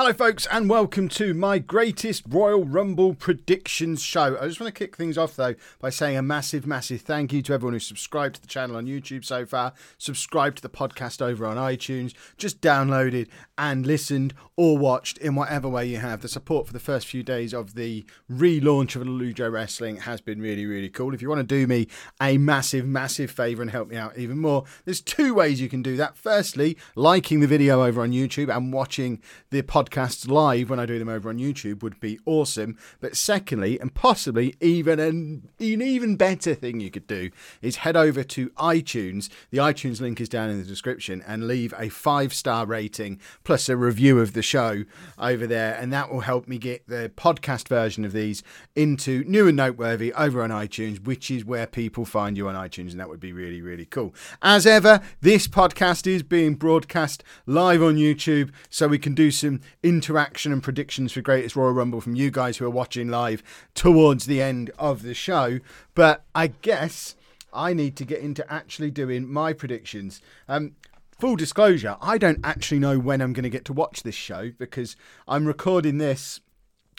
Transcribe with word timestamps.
Hello, 0.00 0.14
folks, 0.14 0.46
and 0.46 0.70
welcome 0.70 1.10
to 1.10 1.34
my 1.34 1.58
greatest 1.58 2.22
Royal 2.26 2.64
Rumble 2.64 3.12
predictions 3.12 4.02
show. 4.02 4.38
I 4.40 4.46
just 4.46 4.58
want 4.58 4.74
to 4.74 4.78
kick 4.78 4.96
things 4.96 5.18
off, 5.18 5.36
though, 5.36 5.56
by 5.78 5.90
saying 5.90 6.16
a 6.16 6.22
massive, 6.22 6.66
massive 6.66 7.02
thank 7.02 7.34
you 7.34 7.42
to 7.42 7.52
everyone 7.52 7.74
who's 7.74 7.86
subscribed 7.86 8.36
to 8.36 8.40
the 8.40 8.46
channel 8.46 8.76
on 8.76 8.86
YouTube 8.86 9.26
so 9.26 9.44
far, 9.44 9.74
subscribed 9.98 10.56
to 10.56 10.62
the 10.62 10.70
podcast 10.70 11.20
over 11.20 11.44
on 11.44 11.58
iTunes, 11.58 12.14
just 12.38 12.62
downloaded 12.62 13.28
and 13.58 13.86
listened 13.86 14.32
or 14.56 14.78
watched 14.78 15.18
in 15.18 15.34
whatever 15.34 15.68
way 15.68 15.84
you 15.84 15.98
have. 15.98 16.22
The 16.22 16.28
support 16.28 16.66
for 16.66 16.72
the 16.72 16.80
first 16.80 17.06
few 17.06 17.22
days 17.22 17.52
of 17.52 17.74
the 17.74 18.06
relaunch 18.32 18.96
of 18.96 19.02
Lollujo 19.02 19.52
Wrestling 19.52 19.98
has 19.98 20.22
been 20.22 20.40
really, 20.40 20.64
really 20.64 20.88
cool. 20.88 21.12
If 21.12 21.20
you 21.20 21.28
want 21.28 21.46
to 21.46 21.46
do 21.46 21.66
me 21.66 21.88
a 22.22 22.38
massive, 22.38 22.86
massive 22.86 23.30
favour 23.30 23.60
and 23.60 23.70
help 23.70 23.90
me 23.90 23.98
out 23.98 24.16
even 24.16 24.38
more, 24.38 24.64
there's 24.86 25.02
two 25.02 25.34
ways 25.34 25.60
you 25.60 25.68
can 25.68 25.82
do 25.82 25.98
that. 25.98 26.16
Firstly, 26.16 26.78
liking 26.96 27.40
the 27.40 27.46
video 27.46 27.84
over 27.84 28.00
on 28.00 28.12
YouTube 28.12 28.48
and 28.48 28.72
watching 28.72 29.20
the 29.50 29.60
podcast 29.60 29.89
podcasts 29.90 30.28
live 30.28 30.70
when 30.70 30.78
I 30.78 30.86
do 30.86 30.98
them 30.98 31.08
over 31.08 31.28
on 31.28 31.38
YouTube 31.38 31.82
would 31.82 31.98
be 32.00 32.18
awesome. 32.24 32.76
But 33.00 33.16
secondly, 33.16 33.78
and 33.80 33.92
possibly 33.92 34.54
even 34.60 34.98
an, 34.98 35.48
an 35.58 35.82
even 35.82 36.16
better 36.16 36.54
thing 36.54 36.80
you 36.80 36.90
could 36.90 37.06
do 37.06 37.30
is 37.62 37.76
head 37.76 37.96
over 37.96 38.22
to 38.22 38.50
iTunes. 38.50 39.28
The 39.50 39.58
iTunes 39.58 40.00
link 40.00 40.20
is 40.20 40.28
down 40.28 40.50
in 40.50 40.58
the 40.58 40.64
description 40.64 41.22
and 41.26 41.46
leave 41.46 41.74
a 41.76 41.88
five 41.88 42.32
star 42.32 42.66
rating 42.66 43.20
plus 43.44 43.68
a 43.68 43.76
review 43.76 44.20
of 44.20 44.32
the 44.32 44.42
show 44.42 44.84
over 45.18 45.46
there. 45.46 45.74
And 45.74 45.92
that 45.92 46.10
will 46.10 46.20
help 46.20 46.48
me 46.48 46.58
get 46.58 46.86
the 46.86 47.10
podcast 47.16 47.68
version 47.68 48.04
of 48.04 48.12
these 48.12 48.42
into 48.74 49.24
new 49.24 49.48
and 49.48 49.56
noteworthy 49.56 50.12
over 50.14 50.42
on 50.42 50.50
iTunes, 50.50 51.04
which 51.04 51.30
is 51.30 51.44
where 51.44 51.66
people 51.66 52.04
find 52.04 52.36
you 52.36 52.48
on 52.48 52.54
iTunes. 52.54 52.90
And 52.90 53.00
that 53.00 53.08
would 53.08 53.20
be 53.20 53.32
really, 53.32 53.60
really 53.60 53.86
cool. 53.86 54.14
As 54.42 54.66
ever, 54.66 55.00
this 55.20 55.48
podcast 55.48 56.06
is 56.06 56.22
being 56.22 56.54
broadcast 56.54 57.24
live 57.46 57.82
on 57.82 57.96
YouTube 57.96 58.50
so 58.68 58.88
we 58.88 58.98
can 58.98 59.14
do 59.14 59.30
some 59.30 59.60
interaction 59.82 60.52
and 60.52 60.62
predictions 60.62 61.12
for 61.12 61.20
Greatest 61.20 61.56
Royal 61.56 61.72
Rumble 61.72 62.00
from 62.00 62.14
you 62.14 62.30
guys 62.30 62.56
who 62.58 62.66
are 62.66 62.70
watching 62.70 63.08
live 63.08 63.42
towards 63.74 64.26
the 64.26 64.42
end 64.42 64.70
of 64.78 65.02
the 65.02 65.14
show. 65.14 65.60
But 65.94 66.24
I 66.34 66.48
guess 66.48 67.16
I 67.52 67.72
need 67.72 67.96
to 67.96 68.04
get 68.04 68.20
into 68.20 68.50
actually 68.52 68.90
doing 68.90 69.30
my 69.30 69.52
predictions. 69.52 70.20
Um, 70.48 70.72
full 71.18 71.36
disclosure, 71.36 71.96
I 72.00 72.18
don't 72.18 72.40
actually 72.44 72.78
know 72.78 72.98
when 72.98 73.20
I'm 73.20 73.32
going 73.32 73.44
to 73.44 73.50
get 73.50 73.64
to 73.66 73.72
watch 73.72 74.02
this 74.02 74.14
show 74.14 74.50
because 74.58 74.96
I'm 75.26 75.46
recording 75.46 75.98
this 75.98 76.40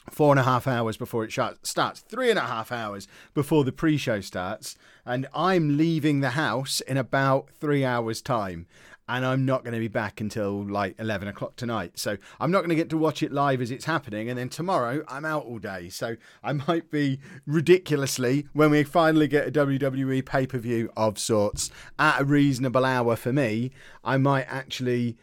four 0.09 0.31
and 0.31 0.39
a 0.39 0.43
half 0.43 0.67
hours 0.67 0.97
before 0.97 1.23
it 1.23 1.31
starts, 1.31 1.99
three 2.01 2.29
and 2.29 2.39
a 2.39 2.43
half 2.43 2.71
hours 2.71 3.07
before 3.33 3.63
the 3.63 3.71
pre 3.71 3.97
show 3.97 4.19
starts, 4.21 4.75
and 5.05 5.27
I'm 5.33 5.77
leaving 5.77 6.19
the 6.19 6.31
house 6.31 6.81
in 6.81 6.97
about 6.97 7.49
three 7.49 7.85
hours' 7.85 8.21
time 8.21 8.65
and 9.07 9.25
I'm 9.25 9.45
not 9.45 9.63
going 9.63 9.73
to 9.73 9.79
be 9.79 9.87
back 9.87 10.21
until 10.21 10.65
like 10.65 10.95
11 10.99 11.27
o'clock 11.27 11.55
tonight. 11.55 11.99
So 11.99 12.17
I'm 12.39 12.51
not 12.51 12.59
going 12.59 12.69
to 12.69 12.75
get 12.75 12.89
to 12.91 12.97
watch 12.97 13.21
it 13.23 13.31
live 13.31 13.61
as 13.61 13.71
it's 13.71 13.85
happening. 13.85 14.29
And 14.29 14.37
then 14.37 14.49
tomorrow 14.49 15.03
I'm 15.07 15.25
out 15.25 15.45
all 15.45 15.59
day. 15.59 15.89
So 15.89 16.15
I 16.43 16.53
might 16.53 16.89
be 16.89 17.19
ridiculously, 17.45 18.47
when 18.53 18.71
we 18.71 18.83
finally 18.83 19.27
get 19.27 19.47
a 19.47 19.51
WWE 19.51 20.25
pay 20.25 20.47
per 20.47 20.57
view 20.57 20.91
of 20.95 21.19
sorts 21.19 21.71
at 21.99 22.21
a 22.21 22.23
reasonable 22.25 22.85
hour 22.85 23.15
for 23.15 23.33
me, 23.33 23.71
I 24.03 24.17
might 24.17 24.45
actually 24.47 25.17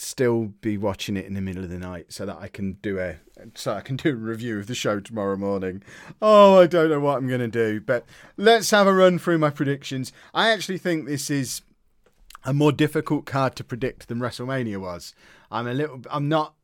still 0.00 0.52
be 0.60 0.78
watching 0.78 1.16
it 1.16 1.26
in 1.26 1.34
the 1.34 1.40
middle 1.40 1.64
of 1.64 1.70
the 1.70 1.78
night 1.78 2.12
so 2.12 2.24
that 2.24 2.38
I 2.38 2.48
can 2.48 2.74
do 2.74 2.98
a 2.98 3.16
so 3.54 3.74
I 3.74 3.80
can 3.80 3.96
do 3.96 4.10
a 4.10 4.14
review 4.14 4.58
of 4.58 4.66
the 4.66 4.74
show 4.74 5.00
tomorrow 5.00 5.36
morning. 5.36 5.82
Oh, 6.22 6.60
I 6.60 6.66
don't 6.66 6.90
know 6.90 7.00
what 7.00 7.18
I'm 7.18 7.28
going 7.28 7.40
to 7.40 7.48
do, 7.48 7.80
but 7.80 8.04
let's 8.36 8.70
have 8.70 8.86
a 8.86 8.92
run 8.92 9.18
through 9.18 9.38
my 9.38 9.50
predictions. 9.50 10.12
I 10.34 10.50
actually 10.50 10.78
think 10.78 11.06
this 11.06 11.30
is 11.30 11.62
a 12.44 12.52
more 12.52 12.72
difficult 12.72 13.26
card 13.26 13.56
to 13.56 13.64
predict 13.64 14.08
than 14.08 14.18
WrestleMania 14.18 14.78
was. 14.78 15.14
I'm 15.50 15.66
a 15.66 15.74
little. 15.74 16.00
I'm 16.10 16.28
not. 16.28 16.54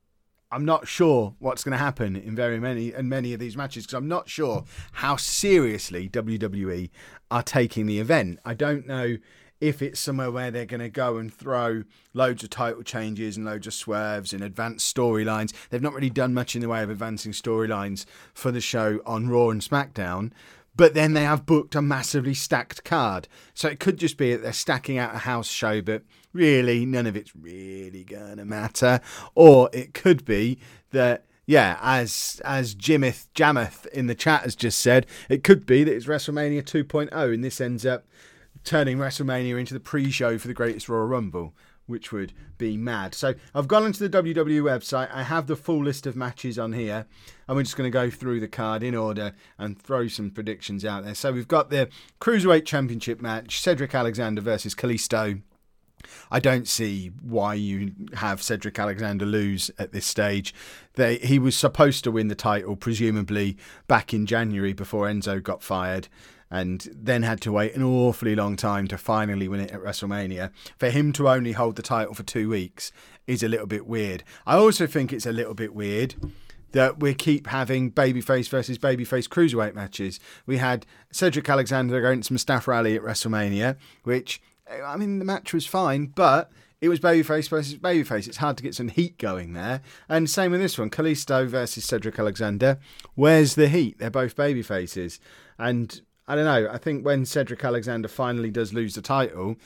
I'm 0.50 0.64
not 0.64 0.86
sure 0.86 1.34
what's 1.40 1.64
going 1.64 1.72
to 1.72 1.78
happen 1.78 2.14
in 2.14 2.36
very 2.36 2.60
many 2.60 2.92
and 2.92 3.08
many 3.08 3.32
of 3.32 3.40
these 3.40 3.56
matches 3.56 3.84
because 3.84 3.94
I'm 3.94 4.06
not 4.06 4.28
sure 4.28 4.64
how 4.92 5.16
seriously 5.16 6.08
WWE 6.08 6.90
are 7.30 7.42
taking 7.42 7.86
the 7.86 7.98
event. 7.98 8.38
I 8.44 8.54
don't 8.54 8.86
know 8.86 9.16
if 9.60 9.82
it's 9.82 9.98
somewhere 9.98 10.30
where 10.30 10.50
they're 10.50 10.66
going 10.66 10.80
to 10.80 10.88
go 10.88 11.16
and 11.16 11.32
throw 11.32 11.82
loads 12.12 12.44
of 12.44 12.50
title 12.50 12.82
changes 12.82 13.36
and 13.36 13.46
loads 13.46 13.66
of 13.66 13.74
swerves 13.74 14.32
and 14.32 14.44
advanced 14.44 14.94
storylines. 14.94 15.52
They've 15.70 15.82
not 15.82 15.94
really 15.94 16.10
done 16.10 16.34
much 16.34 16.54
in 16.54 16.60
the 16.60 16.68
way 16.68 16.82
of 16.82 16.90
advancing 16.90 17.32
storylines 17.32 18.04
for 18.32 18.52
the 18.52 18.60
show 18.60 19.00
on 19.06 19.28
Raw 19.28 19.48
and 19.48 19.60
SmackDown 19.60 20.32
but 20.76 20.94
then 20.94 21.12
they 21.14 21.24
have 21.24 21.46
booked 21.46 21.74
a 21.74 21.82
massively 21.82 22.34
stacked 22.34 22.84
card. 22.84 23.28
So 23.54 23.68
it 23.68 23.80
could 23.80 23.98
just 23.98 24.16
be 24.16 24.32
that 24.32 24.42
they're 24.42 24.52
stacking 24.52 24.98
out 24.98 25.14
a 25.14 25.18
house 25.18 25.48
show, 25.48 25.80
but 25.80 26.02
really 26.32 26.84
none 26.84 27.06
of 27.06 27.16
it's 27.16 27.34
really 27.34 28.04
gonna 28.04 28.44
matter. 28.44 29.00
Or 29.34 29.70
it 29.72 29.94
could 29.94 30.24
be 30.24 30.58
that 30.90 31.24
yeah, 31.46 31.78
as 31.82 32.40
as 32.44 32.74
Jimith 32.74 33.28
Jameth 33.34 33.86
in 33.86 34.06
the 34.06 34.14
chat 34.14 34.42
has 34.42 34.56
just 34.56 34.78
said, 34.78 35.06
it 35.28 35.44
could 35.44 35.66
be 35.66 35.84
that 35.84 35.94
it's 35.94 36.06
WrestleMania 36.06 36.62
2.0 36.62 37.34
and 37.34 37.44
this 37.44 37.60
ends 37.60 37.84
up 37.84 38.06
turning 38.64 38.98
WrestleMania 38.98 39.58
into 39.58 39.74
the 39.74 39.80
pre-show 39.80 40.38
for 40.38 40.48
the 40.48 40.54
Greatest 40.54 40.88
Royal 40.88 41.06
Rumble 41.06 41.54
which 41.86 42.12
would 42.12 42.32
be 42.58 42.76
mad. 42.76 43.14
So 43.14 43.34
I've 43.54 43.68
gone 43.68 43.84
onto 43.84 44.06
the 44.06 44.22
WWE 44.22 44.62
website. 44.62 45.10
I 45.12 45.22
have 45.22 45.46
the 45.46 45.56
full 45.56 45.84
list 45.84 46.06
of 46.06 46.16
matches 46.16 46.58
on 46.58 46.72
here, 46.72 47.06
and 47.46 47.56
we're 47.56 47.62
just 47.62 47.76
going 47.76 47.90
to 47.90 47.92
go 47.92 48.10
through 48.10 48.40
the 48.40 48.48
card 48.48 48.82
in 48.82 48.94
order 48.94 49.32
and 49.58 49.80
throw 49.80 50.08
some 50.08 50.30
predictions 50.30 50.84
out 50.84 51.04
there. 51.04 51.14
So 51.14 51.32
we've 51.32 51.48
got 51.48 51.70
the 51.70 51.88
Cruiserweight 52.20 52.64
Championship 52.64 53.20
match 53.20 53.60
Cedric 53.60 53.94
Alexander 53.94 54.40
versus 54.40 54.74
Kalisto. 54.74 55.42
I 56.30 56.38
don't 56.38 56.68
see 56.68 57.12
why 57.22 57.54
you 57.54 57.92
have 58.14 58.42
Cedric 58.42 58.78
Alexander 58.78 59.24
lose 59.24 59.70
at 59.78 59.92
this 59.92 60.04
stage. 60.04 60.54
They, 60.94 61.16
he 61.16 61.38
was 61.38 61.56
supposed 61.56 62.04
to 62.04 62.10
win 62.10 62.28
the 62.28 62.34
title, 62.34 62.76
presumably 62.76 63.56
back 63.88 64.12
in 64.12 64.26
January 64.26 64.74
before 64.74 65.06
Enzo 65.06 65.42
got 65.42 65.62
fired 65.62 66.08
and 66.54 66.88
then 66.94 67.24
had 67.24 67.40
to 67.40 67.50
wait 67.50 67.74
an 67.74 67.82
awfully 67.82 68.36
long 68.36 68.54
time 68.54 68.86
to 68.86 68.96
finally 68.96 69.48
win 69.48 69.58
it 69.58 69.72
at 69.72 69.82
WrestleMania. 69.82 70.52
For 70.78 70.88
him 70.88 71.12
to 71.14 71.28
only 71.28 71.50
hold 71.50 71.74
the 71.74 71.82
title 71.82 72.14
for 72.14 72.22
two 72.22 72.48
weeks 72.48 72.92
is 73.26 73.42
a 73.42 73.48
little 73.48 73.66
bit 73.66 73.88
weird. 73.88 74.22
I 74.46 74.54
also 74.54 74.86
think 74.86 75.12
it's 75.12 75.26
a 75.26 75.32
little 75.32 75.54
bit 75.54 75.74
weird 75.74 76.14
that 76.70 77.00
we 77.00 77.12
keep 77.12 77.48
having 77.48 77.90
babyface 77.90 78.48
versus 78.48 78.78
babyface 78.78 79.28
cruiserweight 79.28 79.74
matches. 79.74 80.20
We 80.46 80.58
had 80.58 80.86
Cedric 81.10 81.48
Alexander 81.48 81.98
against 81.98 82.30
Mustafa 82.30 82.70
Ali 82.70 82.94
at 82.94 83.02
WrestleMania, 83.02 83.76
which 84.04 84.40
eh, 84.68 84.80
I 84.80 84.96
mean 84.96 85.18
the 85.18 85.24
match 85.24 85.52
was 85.52 85.66
fine, 85.66 86.06
but 86.06 86.52
it 86.80 86.88
was 86.88 87.00
babyface 87.00 87.48
versus 87.48 87.74
babyface. 87.74 88.28
It's 88.28 88.36
hard 88.36 88.56
to 88.58 88.62
get 88.62 88.76
some 88.76 88.88
heat 88.88 89.18
going 89.18 89.54
there. 89.54 89.80
And 90.08 90.30
same 90.30 90.52
with 90.52 90.60
this 90.60 90.78
one, 90.78 90.90
Kalisto 90.90 91.48
versus 91.48 91.84
Cedric 91.84 92.16
Alexander. 92.16 92.78
Where's 93.16 93.56
the 93.56 93.68
heat? 93.68 93.98
They're 93.98 94.08
both 94.08 94.36
babyfaces, 94.36 95.18
and 95.58 96.00
I 96.26 96.34
don't 96.34 96.44
know. 96.44 96.70
I 96.70 96.78
think 96.78 97.04
when 97.04 97.26
Cedric 97.26 97.62
Alexander 97.64 98.08
finally 98.08 98.50
does 98.50 98.72
lose 98.72 98.94
the 98.94 99.02
title, 99.02 99.56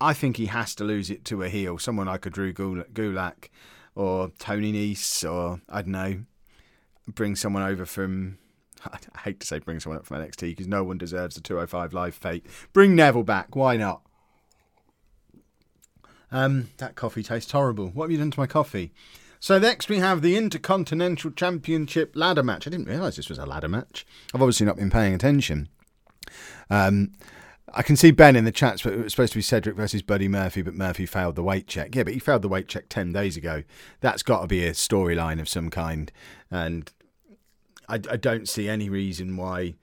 I 0.00 0.12
think 0.12 0.36
he 0.36 0.46
has 0.46 0.74
to 0.76 0.84
lose 0.84 1.10
it 1.10 1.24
to 1.26 1.42
a 1.42 1.48
heel, 1.48 1.78
someone 1.78 2.06
like 2.06 2.26
a 2.26 2.30
Drew 2.30 2.52
Gulak 2.52 3.48
or 3.94 4.30
Tony 4.38 4.72
Nese, 4.72 5.30
or 5.30 5.60
I 5.68 5.82
don't 5.82 5.92
know, 5.92 6.24
bring 7.08 7.36
someone 7.36 7.62
over 7.62 7.86
from. 7.86 8.38
I 8.84 9.20
hate 9.20 9.40
to 9.40 9.46
say 9.46 9.60
bring 9.60 9.80
someone 9.80 9.98
up 9.98 10.06
from 10.06 10.18
NXT 10.18 10.40
because 10.40 10.68
no 10.68 10.84
one 10.84 10.98
deserves 10.98 11.36
the 11.36 11.40
205 11.40 11.94
live 11.94 12.14
fate. 12.14 12.44
Bring 12.72 12.94
Neville 12.94 13.22
back. 13.22 13.56
Why 13.56 13.76
not? 13.76 14.02
Um, 16.30 16.68
that 16.78 16.96
coffee 16.96 17.22
tastes 17.22 17.52
horrible. 17.52 17.88
What 17.88 18.04
have 18.04 18.10
you 18.10 18.18
done 18.18 18.32
to 18.32 18.40
my 18.40 18.46
coffee? 18.46 18.92
So 19.38 19.58
next 19.58 19.88
we 19.88 19.98
have 19.98 20.20
the 20.20 20.36
Intercontinental 20.36 21.30
Championship 21.30 22.12
ladder 22.16 22.42
match. 22.42 22.66
I 22.66 22.70
didn't 22.70 22.88
realise 22.88 23.16
this 23.16 23.28
was 23.28 23.38
a 23.38 23.46
ladder 23.46 23.68
match. 23.68 24.04
I've 24.34 24.42
obviously 24.42 24.66
not 24.66 24.76
been 24.76 24.90
paying 24.90 25.14
attention. 25.14 25.68
Um, 26.70 27.12
I 27.76 27.82
can 27.82 27.96
see 27.96 28.12
Ben 28.12 28.36
in 28.36 28.44
the 28.44 28.52
chat, 28.52 28.80
but 28.84 28.92
it 28.92 29.02
was 29.02 29.12
supposed 29.12 29.32
to 29.32 29.38
be 29.38 29.42
Cedric 29.42 29.74
versus 29.74 30.02
Buddy 30.02 30.28
Murphy, 30.28 30.62
but 30.62 30.74
Murphy 30.74 31.06
failed 31.06 31.34
the 31.34 31.42
weight 31.42 31.66
check. 31.66 31.94
Yeah, 31.94 32.04
but 32.04 32.12
he 32.12 32.20
failed 32.20 32.42
the 32.42 32.48
weight 32.48 32.68
check 32.68 32.88
10 32.88 33.12
days 33.12 33.36
ago. 33.36 33.64
That's 34.00 34.22
got 34.22 34.42
to 34.42 34.46
be 34.46 34.64
a 34.64 34.72
storyline 34.72 35.40
of 35.40 35.48
some 35.48 35.70
kind. 35.70 36.12
And 36.50 36.90
I, 37.88 37.94
I, 37.94 38.16
don't 38.16 38.48
see 38.48 38.68
any 38.68 38.88
reason 38.88 39.36
why, 39.36 39.74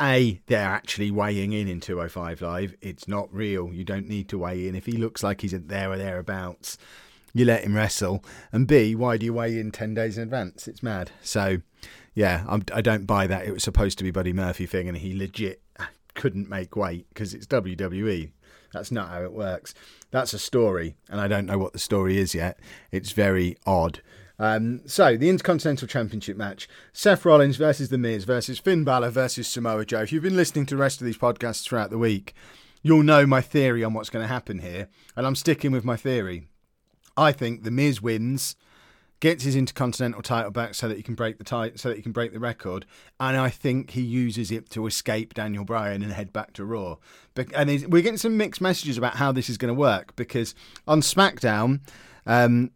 A, 0.00 0.40
they're 0.46 0.68
actually 0.68 1.12
weighing 1.12 1.52
in 1.52 1.68
in 1.68 1.80
205 1.80 2.42
Live. 2.42 2.74
It's 2.80 3.06
not 3.06 3.32
real. 3.32 3.72
You 3.72 3.84
don't 3.84 4.08
need 4.08 4.28
to 4.30 4.38
weigh 4.38 4.66
in. 4.66 4.74
If 4.74 4.86
he 4.86 4.92
looks 4.92 5.22
like 5.22 5.42
he's 5.42 5.52
there 5.52 5.92
or 5.92 5.98
thereabouts, 5.98 6.78
you 7.32 7.44
let 7.44 7.62
him 7.62 7.76
wrestle. 7.76 8.24
And 8.50 8.66
B, 8.66 8.96
why 8.96 9.18
do 9.18 9.26
you 9.26 9.34
weigh 9.34 9.58
in 9.58 9.70
10 9.70 9.94
days 9.94 10.16
in 10.16 10.24
advance? 10.24 10.66
It's 10.66 10.82
mad. 10.82 11.12
So, 11.22 11.58
yeah, 12.14 12.44
I'm, 12.48 12.64
I 12.74 12.80
do 12.80 12.90
not 12.90 13.06
buy 13.06 13.28
that. 13.28 13.46
It 13.46 13.52
was 13.52 13.62
supposed 13.62 13.98
to 13.98 14.04
be 14.04 14.10
Buddy 14.10 14.32
Murphy 14.32 14.66
thing, 14.66 14.88
and 14.88 14.98
he 14.98 15.16
legit 15.16 15.62
couldn't 16.20 16.50
make 16.50 16.76
weight 16.76 17.06
because 17.08 17.32
it's 17.32 17.46
WWE. 17.46 18.30
That's 18.74 18.92
not 18.92 19.08
how 19.08 19.22
it 19.22 19.32
works. 19.32 19.72
That's 20.10 20.34
a 20.34 20.38
story, 20.38 20.94
and 21.08 21.18
I 21.18 21.28
don't 21.28 21.46
know 21.46 21.56
what 21.56 21.72
the 21.72 21.78
story 21.78 22.18
is 22.18 22.34
yet. 22.34 22.60
It's 22.92 23.12
very 23.12 23.56
odd. 23.64 24.02
Um, 24.38 24.82
so, 24.86 25.16
the 25.16 25.30
Intercontinental 25.30 25.88
Championship 25.88 26.36
match 26.36 26.68
Seth 26.92 27.24
Rollins 27.24 27.56
versus 27.56 27.88
The 27.88 27.96
Miz 27.96 28.24
versus 28.24 28.58
Finn 28.58 28.84
Balor 28.84 29.08
versus 29.08 29.48
Samoa 29.48 29.86
Joe. 29.86 30.02
If 30.02 30.12
you've 30.12 30.22
been 30.22 30.36
listening 30.36 30.66
to 30.66 30.74
the 30.74 30.80
rest 30.80 31.00
of 31.00 31.06
these 31.06 31.16
podcasts 31.16 31.64
throughout 31.64 31.88
the 31.88 31.96
week, 31.96 32.34
you'll 32.82 33.02
know 33.02 33.26
my 33.26 33.40
theory 33.40 33.82
on 33.82 33.94
what's 33.94 34.10
going 34.10 34.22
to 34.22 34.32
happen 34.32 34.58
here, 34.58 34.88
and 35.16 35.26
I'm 35.26 35.34
sticking 35.34 35.72
with 35.72 35.86
my 35.86 35.96
theory. 35.96 36.48
I 37.16 37.32
think 37.32 37.62
The 37.62 37.70
Miz 37.70 38.02
wins 38.02 38.56
gets 39.20 39.44
his 39.44 39.54
intercontinental 39.54 40.22
title 40.22 40.50
back 40.50 40.74
so 40.74 40.88
that 40.88 40.96
he 40.96 41.02
can 41.02 41.14
break 41.14 41.38
the 41.38 41.44
title, 41.44 41.76
so 41.78 41.90
that 41.90 41.96
he 41.96 42.02
can 42.02 42.12
break 42.12 42.32
the 42.32 42.40
record, 42.40 42.86
and 43.20 43.36
I 43.36 43.50
think 43.50 43.90
he 43.90 44.00
uses 44.00 44.50
it 44.50 44.70
to 44.70 44.86
escape 44.86 45.34
Daniel 45.34 45.64
Bryan 45.64 46.02
and 46.02 46.12
head 46.12 46.32
back 46.32 46.54
to 46.54 46.64
Raw. 46.64 46.96
But, 47.34 47.48
and 47.54 47.68
we're 47.86 48.02
getting 48.02 48.16
some 48.16 48.36
mixed 48.36 48.60
messages 48.60 48.98
about 48.98 49.16
how 49.16 49.30
this 49.30 49.50
is 49.50 49.58
going 49.58 49.72
to 49.72 49.78
work 49.78 50.16
because 50.16 50.54
on 50.88 51.02
SmackDown, 51.02 51.80
um, 52.26 52.70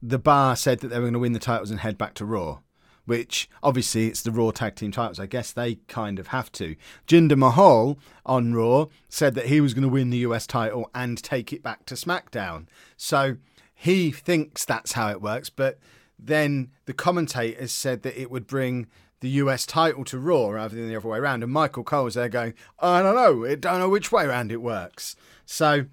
the 0.00 0.18
bar 0.18 0.54
said 0.54 0.80
that 0.80 0.88
they 0.88 0.96
were 0.96 1.02
going 1.02 1.12
to 1.14 1.18
win 1.18 1.32
the 1.32 1.40
titles 1.40 1.70
and 1.70 1.80
head 1.80 1.98
back 1.98 2.14
to 2.14 2.24
Raw. 2.24 2.60
Which 3.04 3.48
obviously 3.62 4.06
it's 4.08 4.20
the 4.20 4.30
Raw 4.30 4.50
tag 4.50 4.74
team 4.74 4.92
titles. 4.92 5.18
I 5.18 5.24
guess 5.24 5.50
they 5.50 5.76
kind 5.88 6.18
of 6.18 6.26
have 6.26 6.52
to. 6.52 6.76
Jinder 7.06 7.38
Mahal 7.38 7.98
on 8.26 8.52
Raw 8.52 8.84
said 9.08 9.34
that 9.34 9.46
he 9.46 9.62
was 9.62 9.72
going 9.72 9.82
to 9.82 9.88
win 9.88 10.10
the 10.10 10.18
US 10.18 10.46
title 10.46 10.90
and 10.94 11.16
take 11.16 11.50
it 11.50 11.62
back 11.62 11.86
to 11.86 11.94
SmackDown. 11.94 12.66
So 12.98 13.38
he 13.80 14.10
thinks 14.10 14.64
that's 14.64 14.92
how 14.94 15.08
it 15.08 15.22
works, 15.22 15.50
but 15.50 15.78
then 16.18 16.72
the 16.86 16.92
commentators 16.92 17.70
said 17.70 18.02
that 18.02 18.20
it 18.20 18.28
would 18.28 18.44
bring 18.44 18.88
the 19.20 19.28
US 19.28 19.64
title 19.66 20.02
to 20.06 20.18
Raw 20.18 20.48
rather 20.50 20.74
than 20.74 20.88
the 20.88 20.96
other 20.96 21.06
way 21.06 21.18
around. 21.18 21.44
And 21.44 21.52
Michael 21.52 21.84
Cole's 21.84 22.14
there 22.14 22.28
going, 22.28 22.54
I 22.80 23.02
don't 23.04 23.14
know, 23.14 23.46
I 23.46 23.54
don't 23.54 23.78
know 23.78 23.88
which 23.88 24.10
way 24.10 24.24
around 24.24 24.50
it 24.50 24.60
works. 24.60 25.14
So 25.46 25.86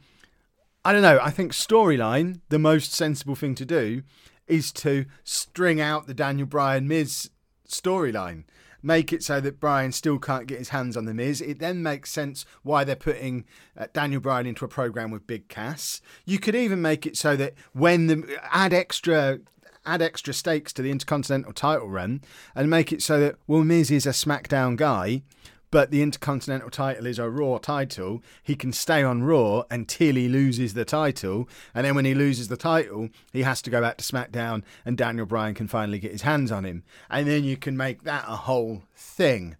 I 0.84 0.94
don't 0.94 1.04
know. 1.04 1.20
I 1.22 1.30
think 1.30 1.52
storyline, 1.52 2.42
the 2.50 2.58
most 2.58 2.92
sensible 2.92 3.36
thing 3.36 3.54
to 3.54 3.66
do 3.66 4.02
is 4.48 4.72
to 4.72 5.06
string 5.24 5.80
out 5.80 6.08
the 6.08 6.16
Daniel 6.16 6.48
Bryan 6.48 6.88
Miz 6.88 7.30
storyline 7.70 8.46
make 8.86 9.12
it 9.12 9.24
so 9.24 9.42
that 9.42 9.60
Bryan 9.60 9.92
still 9.92 10.20
can't 10.20 10.48
get 10.48 10.60
his 10.60 10.70
hands 10.70 10.96
on 10.96 11.06
the 11.06 11.14
Miz. 11.14 11.42
It 11.42 11.60
then 11.60 11.82
makes 11.82 12.12
sense 12.12 12.46
why 12.62 12.84
they're 12.84 12.96
putting 12.96 13.46
uh, 13.76 13.88
Daniel 13.92 14.22
Bryan 14.22 14.46
into 14.46 14.64
a 14.64 14.70
program 14.70 15.10
with 15.12 15.26
Big 15.26 15.48
Cass. 15.48 16.02
You 16.24 16.40
could 16.40 16.56
even 16.56 16.82
make 16.82 17.06
it 17.06 17.18
so 17.18 17.36
that 17.36 17.54
when 17.74 18.08
the 18.08 18.40
add 18.52 18.74
extra 18.74 19.40
add 19.88 20.02
extra 20.02 20.34
stakes 20.34 20.74
to 20.74 20.82
the 20.82 20.90
Intercontinental 20.90 21.54
title 21.54 21.90
run 21.90 22.22
and 22.56 22.70
make 22.70 22.92
it 22.92 23.02
so 23.02 23.20
that 23.20 23.36
well 23.48 23.64
Miz 23.64 23.92
is 23.92 24.06
a 24.06 24.10
SmackDown 24.10 24.76
guy 24.76 25.22
but 25.76 25.92
the 25.92 26.02
Intercontinental 26.02 26.70
title 26.70 27.06
is 27.06 27.20
a 27.20 27.30
Raw 27.30 27.58
title. 27.58 28.24
He 28.42 28.56
can 28.56 28.72
stay 28.72 29.04
on 29.04 29.24
Raw 29.24 29.64
until 29.70 30.16
he 30.16 30.30
loses 30.30 30.74
the 30.74 30.86
title, 30.86 31.50
and 31.74 31.86
then 31.86 31.96
when 31.96 32.06
he 32.06 32.14
loses 32.14 32.48
the 32.48 32.56
title, 32.56 33.10
he 33.34 33.44
has 33.44 33.62
to 33.64 33.70
go 33.70 33.82
back 33.82 33.98
to 33.98 34.06
SmackDown, 34.06 34.64
and 34.86 34.98
Daniel 34.98 35.26
Bryan 35.26 35.54
can 35.54 35.68
finally 35.68 36.00
get 36.00 36.14
his 36.14 36.22
hands 36.22 36.50
on 36.50 36.64
him, 36.64 36.84
and 37.10 37.28
then 37.28 37.44
you 37.44 37.58
can 37.58 37.76
make 37.76 38.04
that 38.04 38.24
a 38.26 38.38
whole 38.38 38.84
thing. 38.96 39.58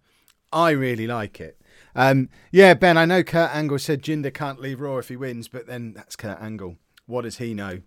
I 0.50 0.70
really 0.70 1.06
like 1.06 1.38
it. 1.38 1.60
Um, 1.94 2.30
yeah, 2.50 2.72
Ben, 2.72 2.96
I 2.96 3.04
know 3.04 3.22
Kurt 3.22 3.54
Angle 3.54 3.78
said 3.78 4.00
Jinder 4.00 4.32
can't 4.32 4.58
leave 4.58 4.80
Raw 4.80 4.96
if 4.96 5.08
he 5.08 5.16
wins, 5.16 5.48
but 5.48 5.66
then 5.66 5.92
that's 5.92 6.16
Kurt 6.16 6.40
Angle. 6.40 6.78
What 7.04 7.24
does 7.24 7.36
he 7.36 7.52
know? 7.52 7.82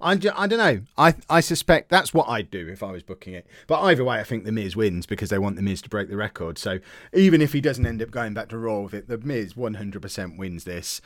I, 0.00 0.12
I 0.12 0.16
don't 0.16 0.50
know. 0.50 0.80
I 0.98 1.14
I 1.28 1.40
suspect 1.40 1.88
that's 1.88 2.12
what 2.12 2.28
I'd 2.28 2.50
do 2.50 2.68
if 2.68 2.82
I 2.82 2.90
was 2.92 3.02
booking 3.02 3.34
it. 3.34 3.46
But 3.66 3.80
either 3.82 4.04
way, 4.04 4.18
I 4.18 4.24
think 4.24 4.44
The 4.44 4.52
Miz 4.52 4.76
wins 4.76 5.06
because 5.06 5.30
they 5.30 5.38
want 5.38 5.56
The 5.56 5.62
Miz 5.62 5.82
to 5.82 5.88
break 5.88 6.08
the 6.08 6.16
record. 6.16 6.58
So 6.58 6.78
even 7.12 7.40
if 7.40 7.52
he 7.52 7.60
doesn't 7.60 7.86
end 7.86 8.02
up 8.02 8.10
going 8.10 8.34
back 8.34 8.48
to 8.50 8.58
Raw 8.58 8.80
with 8.80 8.94
it, 8.94 9.08
The 9.08 9.18
Miz 9.18 9.54
100% 9.54 10.38
wins 10.38 10.64
this. 10.64 11.00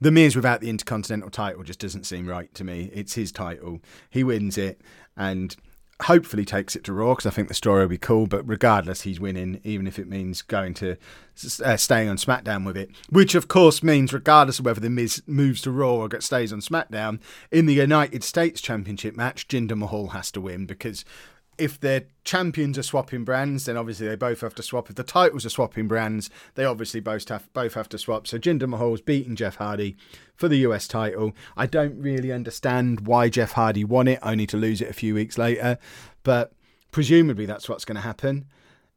The 0.00 0.10
Miz 0.10 0.34
without 0.34 0.60
the 0.60 0.70
Intercontinental 0.70 1.30
title 1.30 1.62
just 1.62 1.78
doesn't 1.78 2.06
seem 2.06 2.26
right 2.26 2.52
to 2.54 2.64
me. 2.64 2.90
It's 2.94 3.14
his 3.14 3.30
title. 3.30 3.80
He 4.08 4.24
wins 4.24 4.56
it. 4.56 4.80
And 5.16 5.54
hopefully 6.02 6.44
takes 6.44 6.76
it 6.76 6.84
to 6.84 6.92
Raw 6.92 7.14
because 7.14 7.26
I 7.26 7.30
think 7.30 7.48
the 7.48 7.54
story 7.54 7.82
will 7.82 7.88
be 7.88 7.98
cool. 7.98 8.26
But 8.26 8.46
regardless, 8.46 9.02
he's 9.02 9.20
winning, 9.20 9.60
even 9.64 9.86
if 9.86 9.98
it 9.98 10.08
means 10.08 10.42
going 10.42 10.74
to 10.74 10.96
uh, 11.64 11.76
staying 11.76 12.08
on 12.08 12.16
SmackDown 12.16 12.66
with 12.66 12.76
it. 12.76 12.90
Which 13.08 13.34
of 13.34 13.48
course 13.48 13.82
means, 13.82 14.12
regardless 14.12 14.58
of 14.58 14.64
whether 14.64 14.80
the 14.80 14.90
Miz 14.90 15.22
moves 15.26 15.62
to 15.62 15.70
Raw 15.70 15.96
or 15.96 16.20
stays 16.20 16.52
on 16.52 16.60
SmackDown, 16.60 17.20
in 17.50 17.66
the 17.66 17.74
United 17.74 18.24
States 18.24 18.60
Championship 18.60 19.16
match, 19.16 19.48
Jinder 19.48 19.76
Mahal 19.76 20.08
has 20.08 20.30
to 20.32 20.40
win 20.40 20.66
because 20.66 21.04
if 21.60 21.78
their 21.78 22.04
champions 22.24 22.78
are 22.78 22.82
swapping 22.82 23.24
brands, 23.24 23.66
then 23.66 23.76
obviously 23.76 24.08
they 24.08 24.16
both 24.16 24.40
have 24.40 24.54
to 24.54 24.62
swap. 24.62 24.88
If 24.88 24.96
the 24.96 25.02
titles 25.02 25.44
are 25.44 25.50
swapping 25.50 25.86
brands, 25.86 26.30
they 26.54 26.64
obviously 26.64 27.00
both 27.00 27.28
have 27.28 27.52
both 27.52 27.74
have 27.74 27.88
to 27.90 27.98
swap. 27.98 28.26
So 28.26 28.38
Jinder 28.38 28.68
Mahal's 28.68 29.00
beating 29.00 29.36
Jeff 29.36 29.56
Hardy 29.56 29.96
for 30.34 30.48
the 30.48 30.58
US 30.58 30.88
title. 30.88 31.32
I 31.56 31.66
don't 31.66 32.00
really 32.00 32.32
understand 32.32 33.06
why 33.06 33.28
Jeff 33.28 33.52
Hardy 33.52 33.84
won 33.84 34.08
it, 34.08 34.18
only 34.22 34.46
to 34.46 34.56
lose 34.56 34.80
it 34.80 34.88
a 34.88 34.94
few 34.94 35.14
weeks 35.14 35.36
later. 35.36 35.78
But 36.22 36.52
presumably 36.90 37.46
that's 37.46 37.68
what's 37.68 37.84
going 37.84 37.96
to 37.96 38.02
happen, 38.02 38.46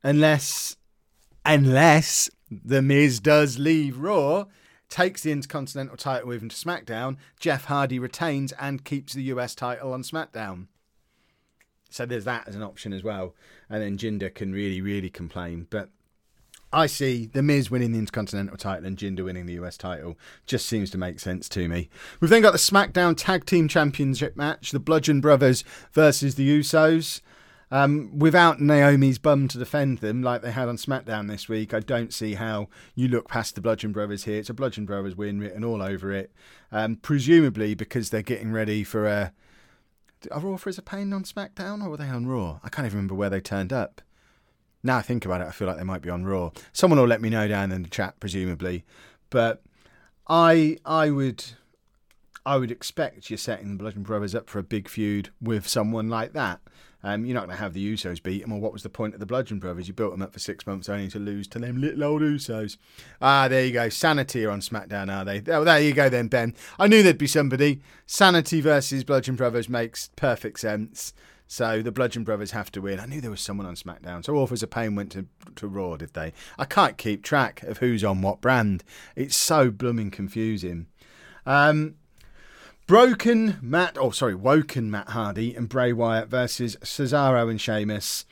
unless 0.02 0.78
unless 1.46 2.30
the 2.50 2.82
Miz 2.82 3.20
does 3.20 3.60
leave 3.60 3.98
Raw. 3.98 4.46
Takes 4.90 5.24
the 5.24 5.32
Intercontinental 5.32 5.98
title 5.98 6.28
with 6.28 6.44
him 6.44 6.50
to 6.50 6.56
SmackDown. 6.56 7.18
Jeff 7.40 7.66
Hardy 7.66 7.98
retains 7.98 8.52
and 8.54 8.86
keeps 8.86 9.14
the 9.14 9.24
US 9.24 9.56
title 9.56 9.92
on 9.92 10.04
SmackDown. 10.04 10.68
So 11.94 12.08
there's 12.08 12.26
that 12.26 12.48
as 12.48 12.56
an 12.56 12.64
option 12.64 12.92
as 12.92 13.04
well. 13.04 13.36
And 13.70 13.82
then 13.82 14.00
Jinder 14.00 14.34
can 14.34 14.52
really, 14.52 14.82
really 14.82 15.12
complain. 15.12 15.68
But 15.70 15.90
I 16.72 16.88
see 16.88 17.28
The 17.28 17.44
Miz 17.44 17.70
winning 17.70 17.92
the 17.92 18.00
Intercontinental 18.00 18.58
title 18.58 18.88
and 18.88 18.98
Jinder 18.98 19.24
winning 19.24 19.46
the 19.46 19.54
US 19.62 19.78
title. 19.78 20.18
Just 20.48 20.66
seems 20.66 20.90
to 20.90 20.98
make 20.98 21.20
sense 21.20 21.48
to 21.50 21.70
me. 21.70 21.90
We've 22.20 22.32
then 22.32 22.42
got 22.42 22.52
the 22.52 22.58
SmackDown 22.58 23.14
Tag 23.16 23.46
Team 23.46 23.68
Championship 23.68 24.36
match 24.36 24.72
the 24.72 24.80
Bludgeon 24.80 25.22
Brothers 25.22 25.64
versus 25.92 26.34
the 26.34 26.60
Usos. 26.60 27.22
Um, 27.70 28.18
without 28.18 28.60
Naomi's 28.60 29.20
bum 29.20 29.48
to 29.50 29.60
defend 29.60 30.00
them 30.00 30.24
like 30.24 30.42
they 30.42 30.52
had 30.52 30.70
on 30.70 30.78
SmackDown 30.78 31.28
this 31.28 31.48
week, 31.48 31.76
I 31.76 31.80
don't 31.80 32.12
see 32.12 32.34
how 32.34 32.70
you 32.96 33.08
look 33.08 33.28
past 33.28 33.54
the 33.54 33.62
Bludgeon 33.62 33.92
Brothers 33.92 34.24
here. 34.24 34.40
It's 34.40 34.50
a 34.50 34.54
Bludgeon 34.56 34.88
Brothers 34.88 35.16
win 35.16 35.40
written 35.40 35.64
all 35.64 35.84
over 35.84 36.12
it. 36.12 36.32
Um, 36.72 36.96
presumably 36.96 37.76
because 37.76 38.10
they're 38.10 38.24
getting 38.24 38.52
ready 38.52 38.84
for 38.84 39.06
a 39.06 39.32
Authors 40.32 40.78
of 40.78 40.86
Pain 40.86 41.12
on 41.14 41.24
SmackDown 41.24 41.84
or 41.84 41.90
were 41.90 41.98
they 41.98 42.10
on 42.10 42.26
Raw? 42.26 42.60
I 42.64 42.70
can't 42.70 42.86
even 42.86 42.98
remember 42.98 43.16
where 43.16 43.30
they 43.30 43.42
turned 43.42 43.74
up. 43.74 44.02
Now 44.84 44.98
I 44.98 45.02
think 45.02 45.26
about 45.26 45.42
it, 45.42 45.48
I 45.48 45.52
feel 45.52 45.68
like 45.68 45.78
they 45.78 45.84
might 45.84 46.02
be 46.02 46.10
on 46.10 46.26
Raw. 46.26 46.52
Someone 46.74 47.00
will 47.00 47.08
let 47.08 47.22
me 47.22 47.30
know 47.30 47.48
down 47.48 47.72
in 47.72 47.84
the 47.84 47.90
chat, 47.90 48.20
presumably. 48.20 48.84
But 49.30 49.64
I 50.28 50.78
I 50.86 51.10
would 51.10 51.44
I 52.46 52.58
would 52.58 52.72
expect 52.72 53.30
you're 53.30 53.38
setting 53.38 53.70
the 53.70 53.76
Bludgeon 53.78 54.04
Brothers 54.04 54.36
up 54.36 54.50
for 54.50 54.60
a 54.60 54.64
big 54.64 54.90
feud 54.90 55.30
with 55.42 55.68
someone 55.68 56.10
like 56.10 56.34
that. 56.34 56.60
Um, 57.04 57.26
you're 57.26 57.34
not 57.34 57.48
going 57.48 57.58
to 57.58 57.62
have 57.62 57.74
the 57.74 57.94
Usos 57.94 58.24
beat 58.24 58.42
them, 58.42 58.54
or 58.54 58.60
what 58.60 58.72
was 58.72 58.84
the 58.84 58.90
point 58.90 59.14
of 59.14 59.20
the 59.20 59.26
Bludgeon 59.26 59.60
Brothers? 59.60 59.88
You 59.88 59.94
built 59.94 60.12
them 60.12 60.22
up 60.22 60.32
for 60.32 60.40
six 60.40 60.66
months 60.66 60.88
only 60.88 61.10
to 61.10 61.20
lose 61.20 61.48
to 61.50 61.60
them 61.60 61.82
little 61.82 62.04
old 62.04 62.22
Usos. 62.22 62.78
Ah, 63.22 63.48
there 63.48 63.66
you 63.66 63.74
go. 63.74 63.90
Sanity 63.90 64.46
are 64.46 64.52
on 64.52 64.62
SmackDown, 64.62 65.14
are 65.14 65.26
they? 65.26 65.44
Oh, 65.52 65.64
there 65.64 65.82
you 65.82 65.94
go 65.94 66.08
then, 66.08 66.28
Ben. 66.28 66.56
I 66.80 66.88
knew 66.88 67.04
there'd 67.04 67.18
be 67.18 67.28
somebody. 67.28 67.82
Sanity 68.06 68.62
versus 68.62 69.04
Bludgeon 69.04 69.36
Brothers 69.36 69.68
makes 69.68 70.10
perfect 70.16 70.60
sense. 70.60 71.14
So 71.46 71.82
the 71.82 71.92
Bludgeon 71.92 72.24
Brothers 72.24 72.52
have 72.52 72.72
to 72.72 72.82
win. 72.82 73.00
I 73.00 73.06
knew 73.06 73.22
there 73.22 73.30
was 73.30 73.42
someone 73.42 73.68
on 73.68 73.76
SmackDown. 73.76 74.26
So 74.26 74.36
Authors 74.36 74.64
of 74.64 74.72
Pain 74.72 74.96
went 74.96 75.12
to, 75.12 75.28
to 75.58 75.68
Raw, 75.68 75.98
did 75.98 76.14
they? 76.14 76.34
I 76.58 76.66
can't 76.66 76.98
keep 76.98 77.22
track 77.22 77.62
of 77.64 77.80
who's 77.80 78.04
on 78.04 78.22
what 78.22 78.42
brand. 78.42 78.84
It's 79.16 79.36
so 79.36 79.70
blooming 79.70 80.10
confusing. 80.10 80.88
Um, 81.46 81.96
Broken 82.86 83.60
Matt, 83.62 83.98
oh 83.98 84.12
sorry, 84.12 84.36
Woken 84.36 84.92
Matt 84.92 85.10
Hardy 85.10 85.56
and 85.56 85.70
Bray 85.70 85.94
Wyatt 85.94 86.28
versus 86.28 86.76
Cesaro 86.84 87.50
and 87.50 87.60
Sheamus. 87.60 88.26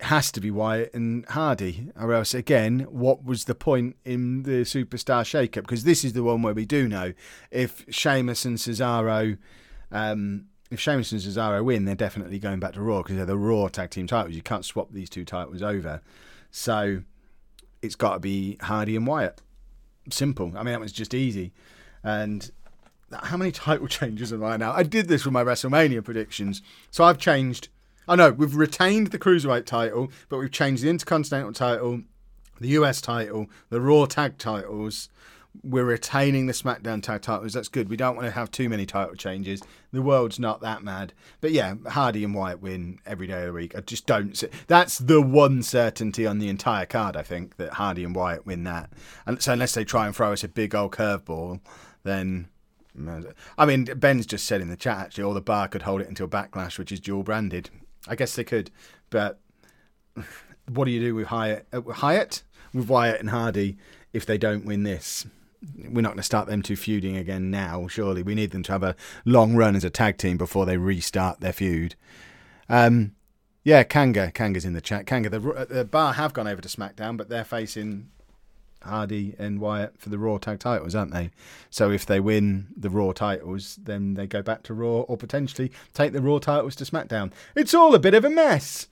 Has 0.00 0.30
to 0.32 0.40
be 0.40 0.50
Wyatt 0.50 0.92
and 0.92 1.24
Hardy, 1.26 1.88
or 1.98 2.12
else 2.12 2.34
again, 2.34 2.80
what 2.90 3.24
was 3.24 3.44
the 3.44 3.54
point 3.54 3.96
in 4.04 4.42
the 4.42 4.62
superstar 4.62 5.22
shakeup? 5.22 5.62
Because 5.62 5.84
this 5.84 6.04
is 6.04 6.12
the 6.12 6.22
one 6.22 6.42
where 6.42 6.52
we 6.52 6.66
do 6.66 6.86
know 6.86 7.14
if 7.50 7.86
Sheamus 7.88 8.44
and 8.44 8.58
Cesaro, 8.58 9.38
um, 9.90 10.46
if 10.70 10.80
Sheamus 10.80 11.12
and 11.12 11.22
Cesaro 11.22 11.64
win, 11.64 11.86
they're 11.86 11.94
definitely 11.94 12.38
going 12.38 12.60
back 12.60 12.74
to 12.74 12.82
Raw 12.82 12.98
because 12.98 13.16
they're 13.16 13.24
the 13.24 13.38
Raw 13.38 13.68
tag 13.68 13.88
team 13.90 14.06
titles. 14.06 14.34
You 14.34 14.42
can't 14.42 14.64
swap 14.66 14.88
these 14.90 15.08
two 15.08 15.24
titles 15.24 15.62
over, 15.62 16.02
so 16.50 17.02
it's 17.80 17.94
got 17.94 18.14
to 18.14 18.20
be 18.20 18.58
Hardy 18.60 18.96
and 18.96 19.06
Wyatt. 19.06 19.40
Simple. 20.10 20.52
I 20.56 20.64
mean, 20.64 20.72
that 20.72 20.80
was 20.80 20.92
just 20.92 21.14
easy, 21.14 21.54
and 22.02 22.50
how 23.22 23.36
many 23.36 23.52
title 23.52 23.86
changes 23.88 24.32
am 24.32 24.44
I 24.44 24.56
now? 24.56 24.72
I 24.72 24.82
did 24.82 25.08
this 25.08 25.24
with 25.24 25.32
my 25.32 25.44
WrestleMania 25.44 26.04
predictions. 26.04 26.62
So 26.90 27.04
I've 27.04 27.18
changed. 27.18 27.68
I 28.06 28.16
know 28.16 28.32
we've 28.32 28.54
retained 28.54 29.08
the 29.08 29.18
Cruiserweight 29.18 29.64
title, 29.64 30.10
but 30.28 30.38
we've 30.38 30.50
changed 30.50 30.82
the 30.82 30.90
Intercontinental 30.90 31.52
title, 31.52 32.02
the 32.60 32.68
US 32.68 33.00
title, 33.00 33.46
the 33.70 33.80
Raw 33.80 34.04
tag 34.04 34.36
titles. 34.36 35.08
We're 35.62 35.84
retaining 35.84 36.46
the 36.46 36.52
SmackDown 36.52 37.00
tag 37.00 37.22
titles. 37.22 37.52
That's 37.52 37.68
good. 37.68 37.88
We 37.88 37.96
don't 37.96 38.16
want 38.16 38.26
to 38.26 38.32
have 38.32 38.50
too 38.50 38.68
many 38.68 38.86
title 38.86 39.14
changes. 39.14 39.62
The 39.92 40.02
world's 40.02 40.40
not 40.40 40.60
that 40.62 40.82
mad. 40.82 41.12
But 41.40 41.52
yeah, 41.52 41.76
Hardy 41.86 42.24
and 42.24 42.34
Wyatt 42.34 42.60
win 42.60 42.98
every 43.06 43.28
day 43.28 43.42
of 43.42 43.46
the 43.46 43.52
week. 43.52 43.76
I 43.76 43.80
just 43.80 44.04
don't 44.04 44.36
see. 44.36 44.48
That's 44.66 44.98
the 44.98 45.22
one 45.22 45.62
certainty 45.62 46.26
on 46.26 46.40
the 46.40 46.48
entire 46.48 46.86
card, 46.86 47.16
I 47.16 47.22
think, 47.22 47.56
that 47.56 47.74
Hardy 47.74 48.02
and 48.02 48.16
Wyatt 48.16 48.44
win 48.44 48.64
that. 48.64 48.90
And 49.26 49.40
so 49.40 49.52
unless 49.52 49.74
they 49.74 49.84
try 49.84 50.06
and 50.06 50.14
throw 50.14 50.32
us 50.32 50.42
a 50.42 50.48
big 50.48 50.74
old 50.74 50.90
curveball, 50.90 51.60
then 52.02 52.48
I 53.58 53.66
mean, 53.66 53.84
Ben's 53.84 54.26
just 54.26 54.46
said 54.46 54.60
in 54.60 54.68
the 54.68 54.76
chat 54.76 54.98
actually, 54.98 55.24
or 55.24 55.34
the 55.34 55.40
bar 55.40 55.68
could 55.68 55.82
hold 55.82 56.00
it 56.00 56.08
until 56.08 56.28
Backlash, 56.28 56.78
which 56.78 56.92
is 56.92 57.00
dual 57.00 57.22
branded. 57.22 57.70
I 58.06 58.16
guess 58.16 58.36
they 58.36 58.44
could, 58.44 58.70
but 59.10 59.40
what 60.68 60.84
do 60.84 60.90
you 60.90 61.00
do 61.00 61.14
with 61.14 61.28
Hyatt? 61.28 61.66
Uh, 61.72 61.80
Hyatt 61.80 62.42
with 62.72 62.88
Wyatt 62.88 63.20
and 63.20 63.30
Hardy 63.30 63.76
if 64.12 64.26
they 64.26 64.38
don't 64.38 64.64
win 64.64 64.82
this? 64.82 65.26
We're 65.76 66.02
not 66.02 66.10
going 66.10 66.18
to 66.18 66.22
start 66.22 66.46
them 66.46 66.62
two 66.62 66.76
feuding 66.76 67.16
again 67.16 67.50
now. 67.50 67.88
Surely 67.88 68.22
we 68.22 68.34
need 68.34 68.50
them 68.50 68.62
to 68.64 68.72
have 68.72 68.82
a 68.82 68.96
long 69.24 69.56
run 69.56 69.74
as 69.74 69.84
a 69.84 69.90
tag 69.90 70.18
team 70.18 70.36
before 70.36 70.66
they 70.66 70.76
restart 70.76 71.40
their 71.40 71.54
feud. 71.54 71.94
Um, 72.68 73.14
yeah, 73.62 73.82
Kanga. 73.82 74.30
Kanga's 74.30 74.66
in 74.66 74.74
the 74.74 74.82
chat. 74.82 75.06
Kanga, 75.06 75.30
the, 75.30 75.40
uh, 75.50 75.64
the 75.64 75.84
Bar 75.86 76.12
have 76.12 76.34
gone 76.34 76.46
over 76.46 76.60
to 76.60 76.68
SmackDown, 76.68 77.16
but 77.16 77.30
they're 77.30 77.44
facing 77.44 78.10
Hardy 78.84 79.34
and 79.38 79.60
Wyatt 79.60 79.98
for 79.98 80.08
the 80.08 80.18
Raw 80.18 80.38
tag 80.38 80.60
titles, 80.60 80.94
aren't 80.94 81.12
they? 81.12 81.30
So 81.70 81.90
if 81.90 82.06
they 82.06 82.20
win 82.20 82.68
the 82.76 82.90
Raw 82.90 83.12
titles, 83.12 83.76
then 83.82 84.14
they 84.14 84.26
go 84.26 84.42
back 84.42 84.62
to 84.64 84.74
Raw 84.74 85.00
or 85.00 85.16
potentially 85.16 85.72
take 85.92 86.12
the 86.12 86.22
Raw 86.22 86.38
titles 86.38 86.76
to 86.76 86.84
SmackDown. 86.84 87.32
It's 87.54 87.74
all 87.74 87.94
a 87.94 87.98
bit 87.98 88.14
of 88.14 88.24
a 88.24 88.30
mess. 88.30 88.86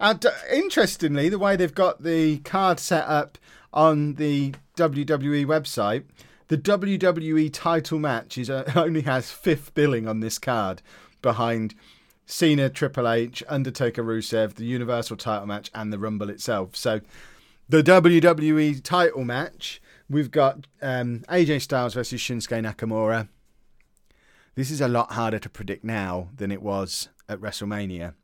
And 0.00 0.24
uh, 0.24 0.30
interestingly, 0.52 1.28
the 1.28 1.38
way 1.38 1.56
they've 1.56 1.74
got 1.74 2.02
the 2.02 2.38
card 2.38 2.78
set 2.78 3.06
up 3.06 3.38
on 3.72 4.14
the 4.14 4.54
WWE 4.76 5.44
website, 5.46 6.04
the 6.48 6.58
WWE 6.58 7.50
title 7.52 7.98
match 7.98 8.38
is 8.38 8.48
uh, 8.48 8.70
only 8.76 9.02
has 9.02 9.30
fifth 9.30 9.74
billing 9.74 10.06
on 10.06 10.20
this 10.20 10.38
card 10.38 10.82
behind 11.20 11.74
Cena, 12.26 12.68
Triple 12.68 13.08
H, 13.08 13.42
Undertaker, 13.48 14.04
Rusev, 14.04 14.54
the 14.54 14.64
Universal 14.64 15.16
title 15.16 15.46
match, 15.46 15.70
and 15.74 15.92
the 15.92 15.98
Rumble 15.98 16.30
itself. 16.30 16.76
So 16.76 17.00
the 17.68 17.82
WWE 17.82 18.82
title 18.82 19.24
match, 19.24 19.80
we've 20.08 20.30
got 20.30 20.66
um, 20.80 21.20
AJ 21.28 21.62
Styles 21.62 21.94
versus 21.94 22.20
Shinsuke 22.20 22.64
Nakamura. 22.64 23.28
This 24.54 24.70
is 24.70 24.80
a 24.80 24.88
lot 24.88 25.12
harder 25.12 25.38
to 25.38 25.50
predict 25.50 25.84
now 25.84 26.30
than 26.34 26.50
it 26.50 26.62
was 26.62 27.10
at 27.28 27.40
WrestleMania. 27.40 28.14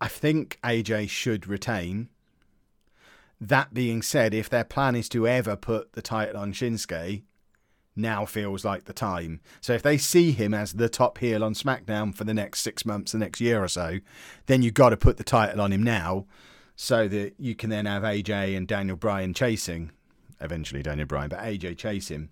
I 0.00 0.08
think 0.08 0.58
AJ 0.62 1.08
should 1.08 1.46
retain. 1.46 2.10
That 3.40 3.72
being 3.72 4.02
said, 4.02 4.34
if 4.34 4.50
their 4.50 4.64
plan 4.64 4.94
is 4.94 5.08
to 5.10 5.26
ever 5.26 5.56
put 5.56 5.94
the 5.94 6.02
title 6.02 6.36
on 6.36 6.52
Shinsuke, 6.52 7.22
now 7.96 8.26
feels 8.26 8.64
like 8.64 8.84
the 8.84 8.92
time. 8.92 9.40
So 9.60 9.72
if 9.72 9.82
they 9.82 9.96
see 9.96 10.32
him 10.32 10.52
as 10.52 10.74
the 10.74 10.88
top 10.88 11.18
heel 11.18 11.42
on 11.42 11.54
SmackDown 11.54 12.14
for 12.14 12.24
the 12.24 12.34
next 12.34 12.60
six 12.60 12.84
months, 12.84 13.12
the 13.12 13.18
next 13.18 13.40
year 13.40 13.62
or 13.62 13.68
so, 13.68 14.00
then 14.46 14.62
you've 14.62 14.74
got 14.74 14.90
to 14.90 14.96
put 14.96 15.16
the 15.16 15.24
title 15.24 15.60
on 15.60 15.72
him 15.72 15.82
now 15.82 16.26
so 16.76 17.08
that 17.08 17.34
you 17.38 17.54
can 17.54 17.70
then 17.70 17.86
have 17.86 18.02
AJ 18.02 18.56
and 18.56 18.66
Daniel 18.66 18.96
Bryan 18.96 19.34
chasing. 19.34 19.92
Eventually, 20.40 20.82
Daniel 20.82 21.06
Bryan, 21.06 21.28
but 21.28 21.40
AJ 21.40 21.78
chase 21.78 22.08
him. 22.08 22.30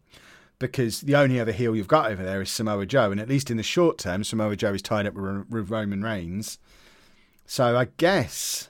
Because 0.58 1.00
the 1.00 1.16
only 1.16 1.40
other 1.40 1.52
heel 1.52 1.74
you've 1.74 1.88
got 1.88 2.10
over 2.10 2.22
there 2.22 2.42
is 2.42 2.50
Samoa 2.50 2.86
Joe. 2.86 3.10
And 3.10 3.20
at 3.20 3.28
least 3.28 3.50
in 3.50 3.56
the 3.56 3.62
short 3.62 3.98
term, 3.98 4.22
Samoa 4.22 4.56
Joe 4.56 4.74
is 4.74 4.82
tied 4.82 5.06
up 5.06 5.14
with 5.14 5.70
Roman 5.70 6.02
Reigns. 6.02 6.58
So 7.46 7.76
I 7.76 7.88
guess 7.96 8.68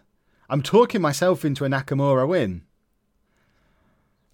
I'm 0.49 0.63
talking 0.63 1.01
myself 1.01 1.45
into 1.45 1.65
a 1.65 1.69
Nakamura 1.69 2.27
win. 2.27 2.63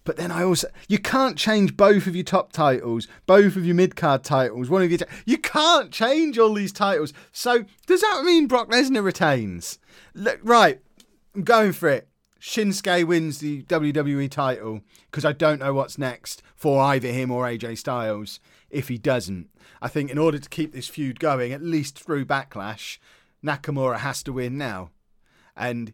But 0.05 0.17
then 0.17 0.31
I 0.31 0.43
also 0.43 0.69
you 0.87 0.97
can't 0.97 1.37
change 1.37 1.77
both 1.77 2.07
of 2.07 2.15
your 2.15 2.23
top 2.23 2.51
titles, 2.51 3.07
both 3.25 3.55
of 3.55 3.65
your 3.65 3.75
mid 3.75 3.95
card 3.95 4.23
titles, 4.23 4.69
one 4.69 4.81
of 4.81 4.89
your 4.89 4.99
you 5.25 5.37
can't 5.37 5.91
change 5.91 6.39
all 6.39 6.53
these 6.53 6.71
titles. 6.71 7.13
So 7.31 7.65
does 7.85 8.01
that 8.01 8.23
mean 8.23 8.47
Brock 8.47 8.69
Lesnar 8.69 9.03
retains? 9.03 9.77
Look, 10.15 10.39
right, 10.41 10.81
I'm 11.39 11.45
going 11.45 11.71
for 11.71 11.87
it. 11.87 12.09
Shinsuke 12.41 13.05
wins 13.05 13.39
the 13.39 13.63
WWE 13.63 14.29
title 14.29 14.81
because 15.09 15.23
I 15.23 15.31
don't 15.31 15.61
know 15.61 15.73
what's 15.73 15.97
next 15.97 16.43
for 16.53 16.81
either 16.81 17.07
him 17.07 17.31
or 17.31 17.45
AJ 17.45 17.77
Styles 17.77 18.41
if 18.69 18.89
he 18.89 18.97
doesn't. 18.97 19.47
I 19.81 19.87
think 19.87 20.11
in 20.11 20.17
order 20.17 20.37
to 20.37 20.49
keep 20.49 20.73
this 20.73 20.89
feud 20.89 21.17
going, 21.17 21.53
at 21.53 21.61
least 21.61 21.97
through 21.97 22.25
Backlash, 22.25 22.97
Nakamura 23.41 23.99
has 23.99 24.21
to 24.23 24.33
win 24.33 24.57
now. 24.57 24.89
And 25.55 25.93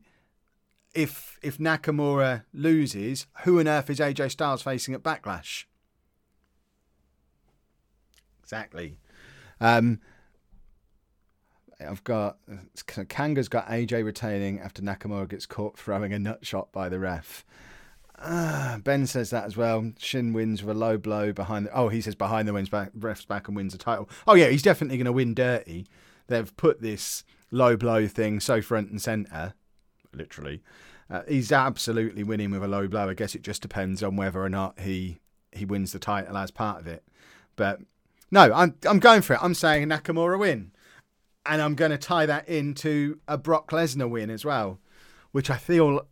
if 0.95 1.37
if 1.43 1.59
Nakamura 1.59 2.45
loses, 2.51 3.27
who 3.43 3.59
on 3.59 3.67
earth 3.67 3.91
is 3.91 3.99
AJ 3.99 4.31
Styles 4.31 4.63
facing 4.63 4.95
at 4.95 5.03
Backlash? 5.03 5.65
Exactly. 8.41 8.97
Um, 9.61 9.99
I've 11.79 12.03
got 12.03 12.37
Kanga's 13.09 13.49
got 13.49 13.67
AJ 13.67 14.03
retaining 14.05 14.59
after 14.59 14.81
Nakamura 14.81 15.29
gets 15.29 15.45
caught 15.45 15.77
throwing 15.77 16.13
a 16.13 16.19
nut 16.19 16.45
shot 16.45 16.71
by 16.71 16.89
the 16.89 16.99
ref. 16.99 17.45
Uh, 18.17 18.77
ben 18.77 19.05
says 19.05 19.29
that 19.31 19.43
as 19.43 19.57
well. 19.57 19.91
Shin 19.97 20.31
wins 20.31 20.63
with 20.63 20.75
a 20.75 20.79
low 20.79 20.97
blow 20.97 21.33
behind 21.33 21.65
the. 21.65 21.73
Oh, 21.73 21.89
he 21.89 21.99
says 22.01 22.15
behind 22.15 22.47
the 22.47 22.53
wins 22.53 22.69
back, 22.69 22.91
ref's 22.93 23.25
back 23.25 23.47
and 23.47 23.57
wins 23.57 23.73
the 23.73 23.79
title. 23.79 24.09
Oh 24.25 24.35
yeah, 24.35 24.47
he's 24.47 24.63
definitely 24.63 24.97
going 24.97 25.05
to 25.05 25.11
win 25.11 25.33
dirty. 25.33 25.85
They've 26.27 26.55
put 26.55 26.81
this 26.81 27.23
low 27.51 27.75
blow 27.75 28.07
thing 28.07 28.39
so 28.39 28.61
front 28.61 28.89
and 28.89 29.01
center, 29.01 29.53
literally, 30.13 30.61
uh, 31.09 31.21
he's 31.27 31.51
absolutely 31.51 32.23
winning 32.23 32.51
with 32.51 32.63
a 32.63 32.67
low 32.67 32.87
blow. 32.87 33.09
I 33.09 33.13
guess 33.13 33.35
it 33.35 33.43
just 33.43 33.61
depends 33.61 34.01
on 34.01 34.15
whether 34.15 34.41
or 34.41 34.49
not 34.49 34.79
he 34.79 35.19
he 35.51 35.65
wins 35.65 35.91
the 35.91 35.99
title 35.99 36.37
as 36.37 36.51
part 36.51 36.79
of 36.79 36.87
it. 36.87 37.03
But 37.55 37.79
no, 38.31 38.51
I'm 38.53 38.75
I'm 38.85 38.99
going 38.99 39.21
for 39.21 39.33
it. 39.33 39.39
I'm 39.41 39.53
saying 39.53 39.87
Nakamura 39.87 40.39
win, 40.39 40.71
and 41.45 41.61
I'm 41.61 41.75
going 41.75 41.91
to 41.91 41.97
tie 41.97 42.25
that 42.25 42.47
into 42.47 43.19
a 43.27 43.37
Brock 43.37 43.71
Lesnar 43.71 44.09
win 44.09 44.29
as 44.29 44.45
well, 44.45 44.79
which 45.31 45.49
I 45.49 45.57
feel. 45.57 46.07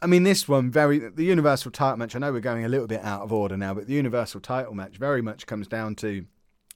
I 0.00 0.06
mean, 0.06 0.24
this 0.24 0.46
one 0.46 0.70
very 0.70 0.98
the 0.98 1.24
Universal 1.24 1.70
title 1.70 1.96
match. 1.96 2.14
I 2.14 2.18
know 2.18 2.32
we're 2.32 2.40
going 2.40 2.64
a 2.64 2.68
little 2.68 2.86
bit 2.86 3.02
out 3.02 3.22
of 3.22 3.32
order 3.32 3.56
now, 3.56 3.74
but 3.74 3.86
the 3.86 3.94
Universal 3.94 4.40
title 4.40 4.74
match 4.74 4.98
very 4.98 5.22
much 5.22 5.46
comes 5.46 5.66
down 5.66 5.94
to 5.96 6.26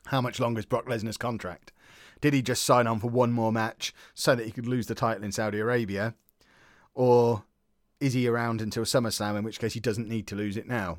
how 0.07 0.21
much 0.21 0.41
longer 0.41 0.59
is 0.59 0.67
Brock 0.67 0.87
Lesnar's 0.87 1.17
contract. 1.17 1.73
Did 2.21 2.35
he 2.35 2.43
just 2.43 2.65
sign 2.65 2.87
on 2.87 3.01
for 3.01 3.09
one 3.09 3.33
more 3.33 3.53
match 3.53 3.95
so 4.15 4.35
that 4.35 4.45
he 4.45 4.53
could 4.53 4.67
lose 4.67 4.87
the 4.87 4.95
title 4.95 5.25
in 5.25 5.33
Saudi 5.33 5.59
Arabia, 5.59 6.15
or 6.95 7.45
is 7.99 8.15
he 8.15 8.27
around 8.27 8.61
until 8.61 8.85
SummerSlam? 8.85 9.37
In 9.37 9.45
which 9.45 9.61
case, 9.61 9.75
he 9.75 9.81
doesn't 9.81 10.09
need 10.09 10.27
to 10.29 10.35
lose 10.35 10.57
it 10.57 10.67
now. 10.67 10.99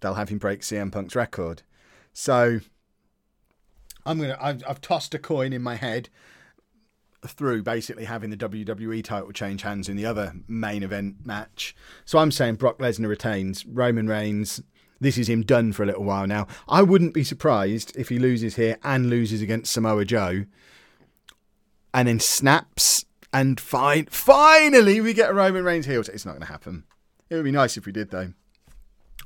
They'll 0.00 0.14
have 0.14 0.28
him 0.28 0.38
break 0.38 0.60
CM 0.60 0.92
Punk's 0.92 1.16
record. 1.16 1.62
So 2.12 2.60
I'm 4.08 4.18
gonna. 4.18 4.38
I've, 4.40 4.62
I've 4.66 4.80
tossed 4.80 5.14
a 5.14 5.18
coin 5.18 5.52
in 5.52 5.62
my 5.62 5.74
head 5.74 6.08
through 7.26 7.62
basically 7.62 8.04
having 8.04 8.30
the 8.30 8.36
WWE 8.36 9.04
title 9.04 9.32
change 9.32 9.62
hands 9.62 9.88
in 9.88 9.96
the 9.96 10.06
other 10.06 10.34
main 10.46 10.82
event 10.82 11.26
match. 11.26 11.76
So 12.04 12.18
I'm 12.18 12.30
saying 12.30 12.54
Brock 12.56 12.78
Lesnar 12.78 13.08
retains. 13.08 13.66
Roman 13.66 14.08
Reigns. 14.08 14.62
This 15.00 15.18
is 15.18 15.28
him 15.28 15.42
done 15.42 15.72
for 15.72 15.84
a 15.84 15.86
little 15.86 16.02
while 16.02 16.26
now. 16.26 16.48
I 16.66 16.82
wouldn't 16.82 17.14
be 17.14 17.22
surprised 17.22 17.96
if 17.96 18.08
he 18.08 18.18
loses 18.18 18.56
here 18.56 18.78
and 18.82 19.08
loses 19.08 19.40
against 19.40 19.72
Samoa 19.72 20.04
Joe, 20.04 20.46
and 21.94 22.08
then 22.08 22.18
snaps 22.18 23.04
and 23.32 23.60
fine, 23.60 24.06
finally, 24.06 25.00
we 25.00 25.12
get 25.12 25.30
a 25.30 25.34
Roman 25.34 25.64
Reigns 25.64 25.86
heel. 25.86 26.00
It's 26.00 26.24
not 26.24 26.32
going 26.32 26.46
to 26.46 26.52
happen. 26.52 26.84
It 27.28 27.36
would 27.36 27.44
be 27.44 27.52
nice 27.52 27.76
if 27.76 27.86
we 27.86 27.92
did, 27.92 28.10
though. 28.10 28.32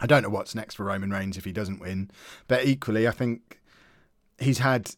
I 0.00 0.06
don't 0.06 0.22
know 0.22 0.28
what's 0.28 0.54
next 0.54 0.74
for 0.74 0.84
Roman 0.84 1.10
Reigns 1.10 1.38
if 1.38 1.44
he 1.44 1.52
doesn't 1.52 1.80
win, 1.80 2.10
but 2.48 2.66
equally, 2.66 3.06
I 3.06 3.12
think 3.12 3.60
he's 4.42 4.58
had. 4.58 4.90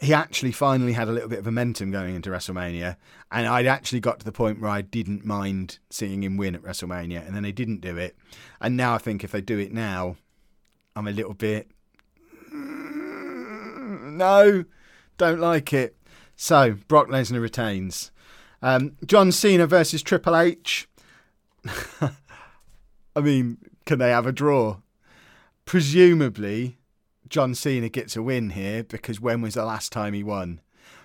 He 0.00 0.14
actually 0.14 0.52
finally 0.52 0.92
had 0.92 1.08
a 1.08 1.10
little 1.10 1.28
bit 1.28 1.40
of 1.40 1.44
momentum 1.44 1.90
going 1.90 2.14
into 2.14 2.30
WrestleMania, 2.30 2.96
and 3.32 3.48
I'd 3.48 3.66
actually 3.66 3.98
got 3.98 4.20
to 4.20 4.24
the 4.24 4.30
point 4.30 4.60
where 4.60 4.70
I 4.70 4.80
didn't 4.80 5.24
mind 5.24 5.80
seeing 5.90 6.22
him 6.22 6.36
win 6.36 6.54
at 6.54 6.62
WrestleMania, 6.62 7.26
and 7.26 7.34
then 7.34 7.42
they 7.42 7.50
didn't 7.50 7.80
do 7.80 7.96
it, 7.96 8.16
and 8.60 8.76
now 8.76 8.94
I 8.94 8.98
think 8.98 9.24
if 9.24 9.32
they 9.32 9.40
do 9.40 9.58
it 9.58 9.72
now, 9.72 10.16
I'm 10.94 11.08
a 11.08 11.12
little 11.12 11.34
bit 11.34 11.68
no, 14.18 14.64
don't 15.16 15.40
like 15.40 15.72
it. 15.72 15.96
So 16.36 16.76
Brock 16.88 17.08
Lesnar 17.08 17.40
retains. 17.40 18.10
Um, 18.60 18.96
John 19.06 19.32
Cena 19.32 19.66
versus 19.66 20.02
Triple 20.02 20.36
H. 20.36 20.88
I 23.16 23.20
mean, 23.20 23.58
can 23.86 23.98
they 23.98 24.10
have 24.10 24.26
a 24.26 24.32
draw? 24.32 24.78
Presumably, 25.64 26.77
John 27.28 27.54
Cena 27.54 27.88
gets 27.88 28.16
a 28.16 28.22
win 28.22 28.50
here 28.50 28.84
because 28.84 29.20
when 29.20 29.40
was 29.40 29.54
the 29.54 29.64
last 29.64 29.92
time 29.92 30.14
he 30.14 30.22
won? 30.22 30.60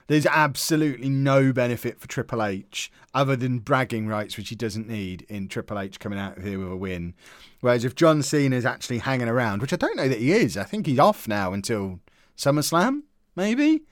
There's 0.08 0.26
absolutely 0.26 1.10
no 1.10 1.54
benefit 1.54 2.00
for 2.00 2.08
Triple 2.08 2.44
H 2.44 2.92
other 3.14 3.36
than 3.36 3.60
bragging 3.60 4.08
rights, 4.08 4.38
which 4.38 4.50
he 4.50 4.56
doesn't 4.56 4.88
need 4.88 5.26
in 5.30 5.48
Triple 5.48 5.80
H 5.80 6.00
coming 6.00 6.20
out 6.20 6.40
here 6.40 6.60
with 6.60 6.72
a 6.72 6.76
win. 6.76 7.14
Whereas 7.62 7.86
if 7.86 7.96
John 7.96 8.22
Cena 8.22 8.56
is 8.56 8.66
actually 8.66 9.00
hanging 9.00 9.30
around, 9.30 9.62
which 9.62 9.74
I 9.74 9.78
don't 9.78 9.96
know 9.96 10.10
that 10.10 10.20
he 10.20 10.34
is, 10.34 10.58
I 10.58 10.64
think 10.64 10.86
he's 10.86 11.00
off 11.00 11.28
now 11.28 11.54
until 11.54 12.00
SummerSlam, 12.38 13.04
maybe. 13.36 13.84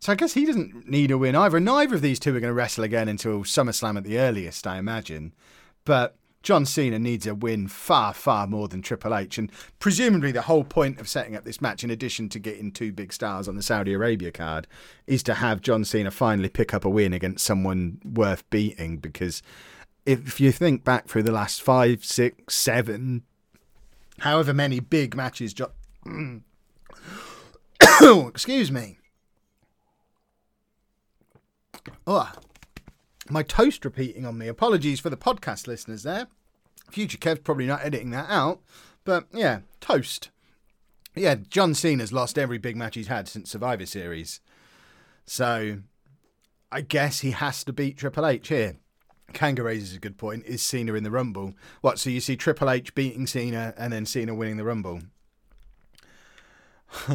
So 0.00 0.12
I 0.12 0.16
guess 0.16 0.34
he 0.34 0.44
doesn't 0.44 0.88
need 0.88 1.10
a 1.10 1.18
win 1.18 1.36
either. 1.36 1.60
Neither 1.60 1.94
of 1.94 2.02
these 2.02 2.18
two 2.18 2.30
are 2.30 2.40
going 2.40 2.50
to 2.50 2.54
wrestle 2.54 2.84
again 2.84 3.08
until 3.08 3.44
SummerSlam 3.44 3.96
at 3.96 4.04
the 4.04 4.18
earliest, 4.18 4.66
I 4.66 4.78
imagine. 4.78 5.32
But 5.84 6.16
John 6.42 6.64
Cena 6.64 6.98
needs 6.98 7.26
a 7.26 7.34
win 7.34 7.66
far, 7.66 8.14
far 8.14 8.46
more 8.46 8.68
than 8.68 8.82
Triple 8.82 9.14
H. 9.14 9.38
And 9.38 9.50
presumably, 9.78 10.30
the 10.32 10.42
whole 10.42 10.64
point 10.64 11.00
of 11.00 11.08
setting 11.08 11.34
up 11.34 11.44
this 11.44 11.60
match, 11.60 11.82
in 11.82 11.90
addition 11.90 12.28
to 12.30 12.38
getting 12.38 12.70
two 12.70 12.92
big 12.92 13.12
stars 13.12 13.48
on 13.48 13.56
the 13.56 13.62
Saudi 13.62 13.92
Arabia 13.92 14.30
card, 14.30 14.66
is 15.06 15.22
to 15.24 15.34
have 15.34 15.60
John 15.60 15.84
Cena 15.84 16.10
finally 16.10 16.48
pick 16.48 16.72
up 16.72 16.84
a 16.84 16.90
win 16.90 17.12
against 17.12 17.44
someone 17.44 18.00
worth 18.04 18.48
beating. 18.50 18.98
Because 18.98 19.42
if 20.04 20.40
you 20.40 20.52
think 20.52 20.84
back 20.84 21.08
through 21.08 21.24
the 21.24 21.32
last 21.32 21.62
five, 21.62 22.04
six, 22.04 22.54
seven, 22.54 23.24
however 24.20 24.54
many 24.54 24.80
big 24.80 25.16
matches, 25.16 25.52
John. 25.54 25.70
excuse 28.28 28.70
me 28.70 28.98
Oh, 32.06 32.30
my 33.30 33.42
toast 33.42 33.84
repeating 33.84 34.26
on 34.26 34.38
me. 34.38 34.48
Apologies 34.48 35.00
for 35.00 35.10
the 35.10 35.16
podcast 35.16 35.66
listeners 35.66 36.02
there. 36.02 36.28
Future 36.90 37.18
Kev's 37.18 37.40
probably 37.40 37.66
not 37.66 37.84
editing 37.84 38.10
that 38.10 38.28
out. 38.28 38.60
But 39.04 39.26
yeah, 39.32 39.60
toast. 39.80 40.30
Yeah, 41.14 41.36
John 41.48 41.74
Cena's 41.74 42.12
lost 42.12 42.38
every 42.38 42.58
big 42.58 42.76
match 42.76 42.94
he's 42.94 43.06
had 43.06 43.28
since 43.28 43.50
Survivor 43.50 43.86
Series. 43.86 44.40
So 45.24 45.78
I 46.70 46.80
guess 46.82 47.20
he 47.20 47.30
has 47.30 47.64
to 47.64 47.72
beat 47.72 47.96
Triple 47.96 48.26
H 48.26 48.48
here. 48.48 48.76
Kanga 49.32 49.62
raises 49.62 49.96
a 49.96 50.00
good 50.00 50.18
point. 50.18 50.44
Is 50.44 50.62
Cena 50.62 50.94
in 50.94 51.04
the 51.04 51.10
Rumble? 51.10 51.54
What? 51.80 51.98
So 51.98 52.10
you 52.10 52.20
see 52.20 52.36
Triple 52.36 52.70
H 52.70 52.94
beating 52.94 53.26
Cena 53.26 53.74
and 53.76 53.92
then 53.92 54.06
Cena 54.06 54.34
winning 54.34 54.56
the 54.56 54.64
Rumble? 54.64 55.00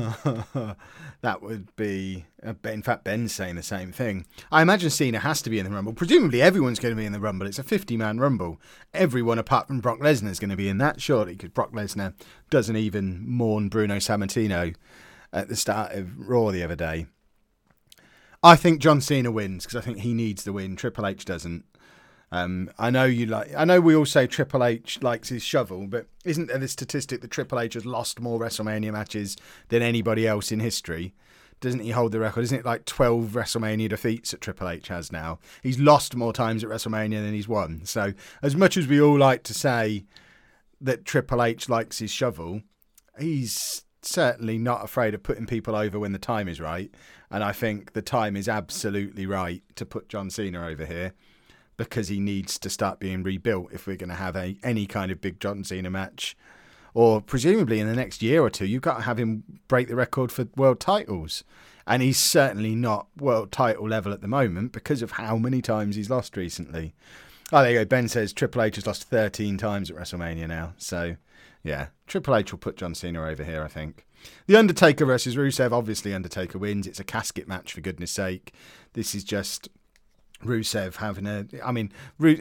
that 1.21 1.41
would 1.41 1.75
be. 1.75 2.25
In 2.43 2.81
fact, 2.81 3.03
Ben's 3.03 3.33
saying 3.33 3.55
the 3.55 3.63
same 3.63 3.91
thing. 3.91 4.25
I 4.51 4.61
imagine 4.61 4.89
Cena 4.89 5.19
has 5.19 5.41
to 5.43 5.49
be 5.49 5.59
in 5.59 5.65
the 5.65 5.71
Rumble. 5.71 5.93
Presumably, 5.93 6.41
everyone's 6.41 6.79
going 6.79 6.93
to 6.93 6.99
be 6.99 7.05
in 7.05 7.13
the 7.13 7.19
Rumble. 7.19 7.47
It's 7.47 7.59
a 7.59 7.63
50 7.63 7.97
man 7.97 8.19
Rumble. 8.19 8.59
Everyone 8.93 9.39
apart 9.39 9.67
from 9.67 9.79
Brock 9.79 9.99
Lesnar 9.99 10.29
is 10.29 10.39
going 10.39 10.49
to 10.49 10.57
be 10.57 10.69
in 10.69 10.77
that, 10.79 11.01
surely, 11.01 11.33
because 11.33 11.49
Brock 11.51 11.71
Lesnar 11.71 12.13
doesn't 12.49 12.75
even 12.75 13.23
mourn 13.27 13.69
Bruno 13.69 13.97
Sammartino 13.97 14.75
at 15.33 15.47
the 15.47 15.55
start 15.55 15.93
of 15.93 16.27
Raw 16.29 16.51
the 16.51 16.63
other 16.63 16.75
day. 16.75 17.07
I 18.43 18.55
think 18.55 18.81
John 18.81 19.01
Cena 19.01 19.31
wins 19.31 19.65
because 19.65 19.77
I 19.77 19.85
think 19.85 19.99
he 19.99 20.13
needs 20.13 20.43
the 20.43 20.53
win. 20.53 20.75
Triple 20.75 21.05
H 21.05 21.25
doesn't. 21.25 21.63
Um, 22.31 22.71
I 22.79 22.89
know 22.89 23.03
you 23.03 23.25
like. 23.25 23.53
I 23.55 23.65
know 23.65 23.81
we 23.81 23.95
all 23.95 24.05
say 24.05 24.25
Triple 24.25 24.63
H 24.63 25.01
likes 25.01 25.29
his 25.29 25.43
shovel, 25.43 25.87
but 25.87 26.07
isn't 26.23 26.47
there 26.47 26.57
the 26.57 26.67
statistic 26.67 27.21
that 27.21 27.31
Triple 27.31 27.59
H 27.59 27.73
has 27.73 27.85
lost 27.85 28.21
more 28.21 28.39
WrestleMania 28.39 28.93
matches 28.93 29.35
than 29.67 29.81
anybody 29.81 30.25
else 30.25 30.51
in 30.51 30.61
history? 30.61 31.13
Doesn't 31.59 31.81
he 31.81 31.91
hold 31.91 32.13
the 32.13 32.19
record? 32.19 32.43
Isn't 32.45 32.59
it 32.59 32.65
like 32.65 32.85
twelve 32.85 33.31
WrestleMania 33.31 33.89
defeats 33.89 34.31
that 34.31 34.39
Triple 34.39 34.69
H 34.69 34.87
has 34.87 35.11
now? 35.11 35.39
He's 35.61 35.77
lost 35.77 36.15
more 36.15 36.31
times 36.31 36.63
at 36.63 36.69
WrestleMania 36.69 37.21
than 37.21 37.33
he's 37.33 37.49
won. 37.49 37.85
So, 37.85 38.13
as 38.41 38.55
much 38.55 38.77
as 38.77 38.87
we 38.87 39.01
all 39.01 39.17
like 39.17 39.43
to 39.43 39.53
say 39.53 40.05
that 40.79 41.03
Triple 41.03 41.43
H 41.43 41.67
likes 41.67 41.99
his 41.99 42.11
shovel, 42.11 42.61
he's 43.19 43.83
certainly 44.01 44.57
not 44.57 44.83
afraid 44.85 45.13
of 45.13 45.21
putting 45.21 45.45
people 45.45 45.75
over 45.75 45.99
when 45.99 46.13
the 46.13 46.17
time 46.17 46.47
is 46.47 46.61
right. 46.61 46.89
And 47.29 47.43
I 47.43 47.51
think 47.51 47.91
the 47.91 48.01
time 48.01 48.35
is 48.37 48.47
absolutely 48.47 49.25
right 49.25 49.61
to 49.75 49.85
put 49.85 50.09
John 50.09 50.29
Cena 50.29 50.65
over 50.65 50.85
here 50.85 51.13
because 51.77 52.07
he 52.07 52.19
needs 52.19 52.59
to 52.59 52.69
start 52.69 52.99
being 52.99 53.23
rebuilt 53.23 53.69
if 53.71 53.87
we're 53.87 53.95
going 53.95 54.09
to 54.09 54.15
have 54.15 54.35
a, 54.35 54.57
any 54.63 54.85
kind 54.85 55.11
of 55.11 55.21
big 55.21 55.39
John 55.39 55.63
Cena 55.63 55.89
match. 55.89 56.37
Or 56.93 57.21
presumably 57.21 57.79
in 57.79 57.87
the 57.87 57.95
next 57.95 58.21
year 58.21 58.41
or 58.41 58.49
two, 58.49 58.65
you've 58.65 58.81
got 58.81 58.97
to 58.97 59.03
have 59.03 59.17
him 59.17 59.43
break 59.67 59.87
the 59.87 59.95
record 59.95 60.31
for 60.31 60.47
world 60.55 60.79
titles. 60.79 61.43
And 61.87 62.01
he's 62.01 62.19
certainly 62.19 62.75
not 62.75 63.07
world 63.17 63.51
title 63.51 63.87
level 63.87 64.13
at 64.13 64.21
the 64.21 64.27
moment 64.27 64.71
because 64.71 65.01
of 65.01 65.11
how 65.11 65.37
many 65.37 65.61
times 65.61 65.95
he's 65.95 66.09
lost 66.09 66.37
recently. 66.37 66.93
Oh, 67.51 67.61
there 67.61 67.71
you 67.71 67.79
go. 67.79 67.85
Ben 67.85 68.07
says 68.07 68.31
Triple 68.31 68.61
H 68.61 68.75
has 68.75 68.87
lost 68.87 69.03
13 69.03 69.57
times 69.57 69.89
at 69.89 69.97
WrestleMania 69.97 70.47
now. 70.47 70.73
So, 70.77 71.17
yeah, 71.63 71.87
Triple 72.07 72.35
H 72.35 72.51
will 72.51 72.59
put 72.59 72.77
John 72.77 72.95
Cena 72.95 73.25
over 73.25 73.43
here, 73.43 73.63
I 73.63 73.67
think. 73.67 74.05
The 74.47 74.55
Undertaker 74.55 75.05
versus 75.05 75.35
Rusev, 75.35 75.71
obviously, 75.71 76.13
Undertaker 76.13 76.57
wins. 76.57 76.87
It's 76.87 76.99
a 76.99 77.03
casket 77.03 77.47
match, 77.47 77.73
for 77.73 77.81
goodness 77.81 78.11
sake. 78.11 78.53
This 78.93 79.15
is 79.15 79.23
just 79.23 79.69
Rusev 80.43 80.95
having 80.97 81.27
a. 81.27 81.45
I 81.63 81.71
mean, 81.71 81.91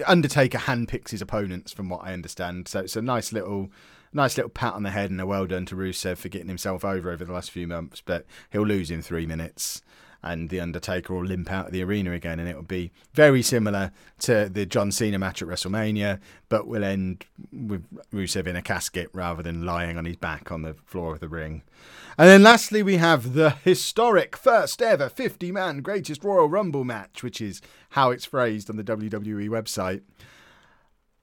Undertaker 0.06 0.58
handpicks 0.58 1.10
his 1.10 1.22
opponents, 1.22 1.72
from 1.72 1.88
what 1.88 2.02
I 2.04 2.12
understand. 2.12 2.68
So 2.68 2.80
it's 2.80 2.96
a 2.96 3.02
nice 3.02 3.32
little, 3.32 3.70
nice 4.12 4.36
little 4.36 4.50
pat 4.50 4.74
on 4.74 4.82
the 4.82 4.90
head 4.90 5.10
and 5.10 5.20
a 5.20 5.26
well 5.26 5.46
done 5.46 5.66
to 5.66 5.76
Rusev 5.76 6.18
for 6.18 6.28
getting 6.28 6.48
himself 6.48 6.84
over 6.84 7.10
over 7.10 7.24
the 7.24 7.32
last 7.32 7.50
few 7.50 7.66
months. 7.66 8.00
But 8.00 8.26
he'll 8.50 8.66
lose 8.66 8.90
in 8.90 9.02
three 9.02 9.26
minutes 9.26 9.82
and 10.22 10.50
The 10.50 10.60
Undertaker 10.60 11.14
will 11.14 11.24
limp 11.24 11.50
out 11.50 11.66
of 11.66 11.72
the 11.72 11.82
arena 11.82 12.12
again, 12.12 12.38
and 12.38 12.48
it 12.48 12.56
will 12.56 12.62
be 12.62 12.92
very 13.14 13.42
similar 13.42 13.90
to 14.20 14.48
the 14.48 14.66
John 14.66 14.92
Cena 14.92 15.18
match 15.18 15.40
at 15.40 15.48
WrestleMania, 15.48 16.20
but 16.48 16.66
will 16.66 16.84
end 16.84 17.24
with 17.52 17.84
Rusev 18.12 18.46
in 18.46 18.56
a 18.56 18.62
casket 18.62 19.08
rather 19.12 19.42
than 19.42 19.64
lying 19.64 19.96
on 19.96 20.04
his 20.04 20.16
back 20.16 20.52
on 20.52 20.62
the 20.62 20.74
floor 20.84 21.14
of 21.14 21.20
the 21.20 21.28
ring. 21.28 21.62
And 22.18 22.28
then 22.28 22.42
lastly, 22.42 22.82
we 22.82 22.98
have 22.98 23.32
the 23.32 23.50
historic 23.64 24.36
first 24.36 24.82
ever 24.82 25.08
50 25.08 25.52
man 25.52 25.80
greatest 25.80 26.22
Royal 26.22 26.48
Rumble 26.48 26.84
match, 26.84 27.22
which 27.22 27.40
is 27.40 27.62
how 27.90 28.10
it's 28.10 28.26
phrased 28.26 28.68
on 28.68 28.76
the 28.76 28.84
WWE 28.84 29.48
website. 29.48 30.02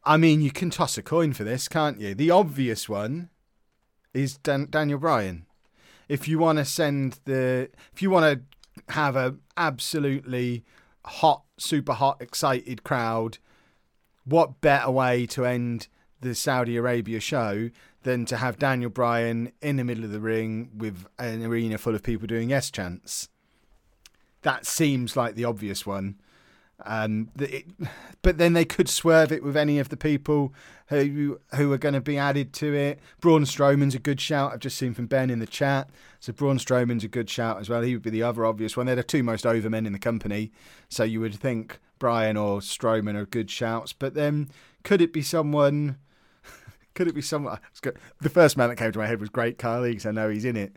I 0.04 0.18
mean, 0.18 0.42
you 0.42 0.52
can 0.52 0.70
toss 0.70 0.98
a 0.98 1.04
coin 1.04 1.34
for 1.34 1.44
this, 1.44 1.68
can't 1.68 2.00
you? 2.00 2.16
The 2.16 2.32
obvious 2.32 2.88
one 2.90 3.30
is 4.14 4.38
Dan- 4.38 4.70
Daniel 4.70 4.98
Bryan. 4.98 5.46
If 6.08 6.28
you 6.28 6.40
want 6.40 6.58
to 6.60 6.66
send 6.66 7.20
the, 7.26 7.70
if 7.94 8.02
you 8.02 8.10
want 8.10 8.24
to 8.24 8.57
have 8.90 9.16
a 9.16 9.36
absolutely 9.56 10.64
hot, 11.06 11.44
super 11.58 11.94
hot, 11.94 12.22
excited 12.22 12.84
crowd. 12.84 13.38
What 14.26 14.62
better 14.62 14.92
way 14.92 15.26
to 15.28 15.46
end 15.46 15.88
the 16.20 16.36
Saudi 16.36 16.76
Arabia 16.76 17.20
show 17.20 17.70
than 18.04 18.26
to 18.26 18.38
have 18.38 18.60
Daniel 18.60 18.90
Bryan 18.90 19.52
in 19.62 19.78
the 19.78 19.84
middle 19.84 20.04
of 20.04 20.12
the 20.12 20.20
ring 20.20 20.72
with 20.76 21.06
an 21.18 21.44
arena 21.46 21.78
full 21.78 21.96
of 21.96 22.04
people 22.04 22.28
doing 22.28 22.50
yes 22.50 22.72
chants? 22.72 23.30
That 24.42 24.66
seems 24.66 25.16
like 25.16 25.36
the 25.36 25.46
obvious 25.46 25.86
one. 25.86 26.20
Um, 26.86 27.30
it, 27.40 27.66
but 28.22 28.38
then 28.38 28.54
they 28.54 28.66
could 28.66 28.88
swerve 28.88 29.32
it 29.32 29.44
with 29.44 29.58
any 29.58 29.80
of 29.80 29.90
the 29.90 29.98
people 29.98 30.54
who 30.88 31.40
who 31.56 31.72
are 31.74 31.78
going 31.78 31.96
to 31.96 32.02
be 32.02 32.18
added 32.18 32.54
to 32.54 32.74
it. 32.74 33.00
Braun 33.20 33.44
Strowman's 33.44 33.96
a 33.96 34.00
good 34.00 34.22
shout. 34.22 34.54
I've 34.54 34.60
just 34.60 34.78
seen 34.78 34.94
from 34.94 35.08
Ben 35.08 35.30
in 35.30 35.40
the 35.40 35.48
chat. 35.48 35.90
So 36.20 36.34
Braun 36.34 36.60
Strowman's 36.60 37.04
a 37.04 37.08
good 37.08 37.30
shout 37.30 37.60
as 37.60 37.70
well. 37.70 37.82
He 37.82 37.94
would 37.94 38.04
be 38.04 38.10
the 38.10 38.24
other 38.24 38.46
obvious 38.46 38.78
one. 38.78 38.86
They're 38.86 38.96
the 38.96 39.04
two 39.04 39.24
most 39.24 39.46
over 39.46 39.70
men 39.70 39.86
in 39.86 39.94
the 39.94 40.00
company. 40.00 40.52
So 40.88 41.04
you 41.04 41.20
would 41.20 41.36
think 41.36 41.80
Bryan 42.00 42.38
or 42.38 42.60
Strowman 42.60 43.16
are 43.16 43.26
good 43.26 43.50
shouts. 43.50 43.92
But 43.92 44.14
then 44.14 44.50
could 44.84 45.02
it 45.02 45.12
be 45.12 45.22
someone? 45.22 45.98
could 46.94 47.08
it 47.08 47.16
be 47.16 47.22
someone? 47.22 47.60
The 48.22 48.30
first 48.30 48.56
man 48.56 48.70
that 48.70 48.76
came 48.76 48.92
to 48.92 49.00
my 49.00 49.08
head 49.08 49.20
was 49.20 49.30
Great 49.30 49.58
Khali 49.58 49.92
because 49.92 50.06
I 50.06 50.12
know 50.12 50.30
he's 50.30 50.46
in 50.46 50.56
it. 50.56 50.76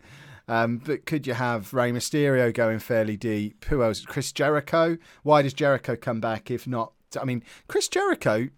Um, 0.50 0.78
but 0.78 1.06
could 1.06 1.28
you 1.28 1.34
have 1.34 1.72
Rey 1.72 1.92
Mysterio 1.92 2.52
going 2.52 2.80
fairly 2.80 3.16
deep? 3.16 3.64
Who 3.66 3.84
else? 3.84 4.04
Chris 4.04 4.32
Jericho. 4.32 4.98
Why 5.22 5.42
does 5.42 5.54
Jericho 5.54 5.94
come 5.94 6.20
back 6.20 6.50
if 6.50 6.66
not? 6.66 6.92
I 7.18 7.24
mean, 7.24 7.44
Chris 7.68 7.86
Jericho. 7.86 8.48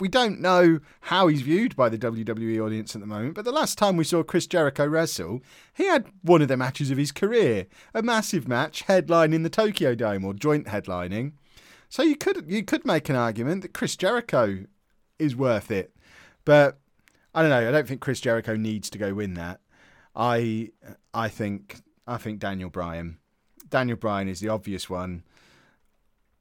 We 0.00 0.08
don't 0.08 0.40
know 0.40 0.80
how 1.02 1.28
he's 1.28 1.42
viewed 1.42 1.76
by 1.76 1.90
the 1.90 1.98
WWE 1.98 2.64
audience 2.64 2.96
at 2.96 3.00
the 3.00 3.06
moment, 3.06 3.34
but 3.34 3.44
the 3.44 3.52
last 3.52 3.78
time 3.78 3.96
we 3.96 4.02
saw 4.02 4.24
Chris 4.24 4.46
Jericho 4.46 4.84
wrestle, 4.86 5.40
he 5.72 5.86
had 5.86 6.06
one 6.22 6.42
of 6.42 6.48
the 6.48 6.56
matches 6.56 6.90
of 6.90 6.98
his 6.98 7.12
career, 7.12 7.66
a 7.94 8.02
massive 8.02 8.48
match 8.48 8.86
headlining 8.86 9.44
the 9.44 9.50
Tokyo 9.50 9.94
Dome 9.94 10.24
or 10.24 10.34
joint 10.34 10.66
headlining. 10.66 11.32
So 11.90 12.02
you 12.02 12.16
could 12.16 12.50
you 12.50 12.64
could 12.64 12.86
make 12.86 13.10
an 13.10 13.16
argument 13.16 13.62
that 13.62 13.74
Chris 13.74 13.96
Jericho 13.96 14.64
is 15.18 15.36
worth 15.36 15.70
it, 15.70 15.94
but 16.46 16.78
I 17.34 17.42
don't 17.42 17.50
know. 17.50 17.68
I 17.68 17.70
don't 17.70 17.86
think 17.86 18.00
Chris 18.00 18.20
Jericho 18.20 18.56
needs 18.56 18.88
to 18.90 18.98
go 18.98 19.12
win 19.12 19.34
that. 19.34 19.60
I 20.16 20.70
I 21.18 21.28
think 21.28 21.80
I 22.06 22.16
think 22.16 22.38
Daniel 22.38 22.70
Bryan. 22.70 23.18
Daniel 23.68 23.96
Bryan 23.96 24.28
is 24.28 24.38
the 24.38 24.48
obvious 24.48 24.88
one. 24.88 25.24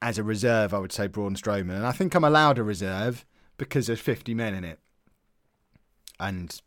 As 0.04 0.20
a 0.20 0.24
reserve, 0.24 0.72
I 0.72 0.78
would 0.78 0.92
say 0.92 1.08
Braun 1.08 1.36
Strowman, 1.36 1.76
and 1.76 1.86
I 1.88 1.92
think 1.92 2.14
I'm 2.14 2.24
allowed 2.24 2.60
a 2.60 2.64
reserve 2.64 3.26
because 3.58 3.88
there's 3.88 4.00
50 4.00 4.36
men 4.36 4.54
in 4.54 4.64
it, 4.64 4.80
and 6.20 6.62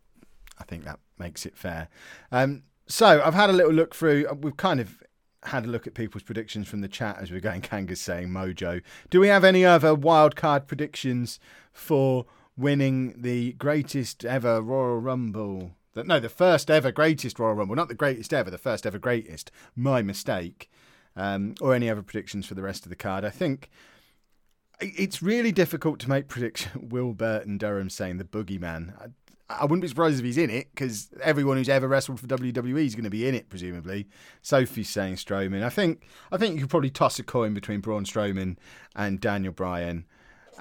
I 0.58 0.64
think 0.64 0.84
that 0.84 0.98
makes 1.16 1.46
it 1.46 1.56
fair. 1.56 1.88
Um, 2.32 2.64
so 2.88 3.22
I've 3.24 3.34
had 3.34 3.48
a 3.48 3.52
little 3.52 3.72
look 3.72 3.94
through. 3.94 4.26
Uh, 4.26 4.34
we've 4.34 4.56
kind 4.56 4.80
of 4.80 5.00
had 5.44 5.64
a 5.64 5.68
look 5.68 5.86
at 5.86 5.94
people's 5.94 6.24
predictions 6.24 6.66
from 6.66 6.80
the 6.80 6.88
chat 6.88 7.18
as 7.20 7.30
we're 7.30 7.38
going. 7.38 7.60
Kanga's 7.70 8.00
saying 8.00 8.30
Mojo. 8.30 8.82
Do 9.08 9.20
we 9.20 9.28
have 9.28 9.44
any 9.44 9.64
other 9.64 9.94
wild 9.94 10.34
card 10.34 10.66
predictions 10.66 11.38
for 11.72 12.26
winning 12.56 13.14
the 13.16 13.52
greatest 13.52 14.24
ever 14.24 14.60
Royal 14.60 14.98
Rumble? 14.98 15.76
That 15.94 16.06
no, 16.06 16.20
the 16.20 16.28
first 16.28 16.70
ever 16.70 16.92
greatest 16.92 17.38
Royal 17.38 17.54
Rumble, 17.54 17.76
not 17.76 17.88
the 17.88 17.94
greatest 17.94 18.32
ever, 18.32 18.50
the 18.50 18.58
first 18.58 18.86
ever 18.86 18.98
greatest. 18.98 19.50
My 19.74 20.02
mistake. 20.02 20.70
Um, 21.16 21.56
or 21.60 21.74
any 21.74 21.90
other 21.90 22.02
predictions 22.02 22.46
for 22.46 22.54
the 22.54 22.62
rest 22.62 22.86
of 22.86 22.90
the 22.90 22.96
card. 22.96 23.24
I 23.24 23.30
think 23.30 23.68
it's 24.80 25.22
really 25.22 25.52
difficult 25.52 25.98
to 26.00 26.08
make 26.08 26.28
prediction. 26.28 26.88
Will 26.88 27.12
Burton 27.12 27.58
Durham 27.58 27.90
saying 27.90 28.18
the 28.18 28.24
boogeyman. 28.24 28.94
I, 29.00 29.06
I 29.48 29.64
wouldn't 29.64 29.82
be 29.82 29.88
surprised 29.88 30.18
if 30.18 30.24
he's 30.24 30.38
in 30.38 30.48
it 30.48 30.68
because 30.70 31.10
everyone 31.22 31.56
who's 31.56 31.68
ever 31.68 31.88
wrestled 31.88 32.20
for 32.20 32.28
WWE 32.28 32.86
is 32.86 32.94
going 32.94 33.04
to 33.04 33.10
be 33.10 33.26
in 33.26 33.34
it, 33.34 33.48
presumably. 33.48 34.06
Sophie's 34.42 34.88
saying 34.88 35.16
Strowman. 35.16 35.64
I 35.64 35.70
think 35.70 36.06
I 36.30 36.36
think 36.36 36.54
you 36.54 36.60
could 36.60 36.70
probably 36.70 36.90
toss 36.90 37.18
a 37.18 37.24
coin 37.24 37.52
between 37.52 37.80
Braun 37.80 38.04
Strowman 38.04 38.56
and 38.94 39.20
Daniel 39.20 39.52
Bryan 39.52 40.06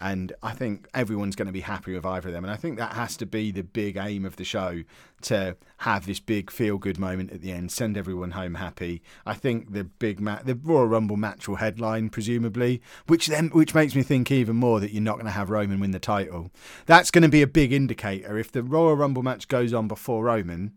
and 0.01 0.31
I 0.41 0.53
think 0.53 0.87
everyone's 0.93 1.35
going 1.35 1.47
to 1.47 1.51
be 1.51 1.59
happy 1.59 1.93
with 1.93 2.05
either 2.05 2.29
of 2.29 2.33
them. 2.33 2.45
And 2.45 2.53
I 2.53 2.55
think 2.55 2.77
that 2.77 2.93
has 2.93 3.17
to 3.17 3.25
be 3.25 3.51
the 3.51 3.63
big 3.63 3.97
aim 3.97 4.25
of 4.25 4.37
the 4.37 4.45
show 4.45 4.83
to 5.23 5.57
have 5.79 6.05
this 6.05 6.21
big 6.21 6.49
feel 6.49 6.77
good 6.77 6.97
moment 6.97 7.31
at 7.31 7.41
the 7.41 7.51
end, 7.51 7.71
send 7.71 7.97
everyone 7.97 8.31
home 8.31 8.55
happy. 8.55 9.01
I 9.25 9.33
think 9.33 9.73
the 9.73 9.83
big 9.83 10.21
match, 10.21 10.43
the 10.45 10.55
Royal 10.55 10.87
Rumble 10.87 11.17
match 11.17 11.49
will 11.49 11.57
headline 11.57 12.09
presumably, 12.09 12.81
which 13.07 13.27
then 13.27 13.49
which 13.49 13.75
makes 13.75 13.93
me 13.93 14.01
think 14.01 14.31
even 14.31 14.55
more 14.55 14.79
that 14.79 14.91
you're 14.91 15.03
not 15.03 15.15
going 15.15 15.25
to 15.25 15.31
have 15.31 15.49
Roman 15.49 15.81
win 15.81 15.91
the 15.91 15.99
title. 15.99 16.49
That's 16.85 17.11
going 17.11 17.23
to 17.23 17.29
be 17.29 17.41
a 17.41 17.47
big 17.47 17.73
indicator. 17.73 18.37
If 18.37 18.53
the 18.53 18.63
Royal 18.63 18.95
Rumble 18.95 19.23
match 19.23 19.49
goes 19.49 19.73
on 19.73 19.89
before 19.89 20.23
Roman, 20.23 20.73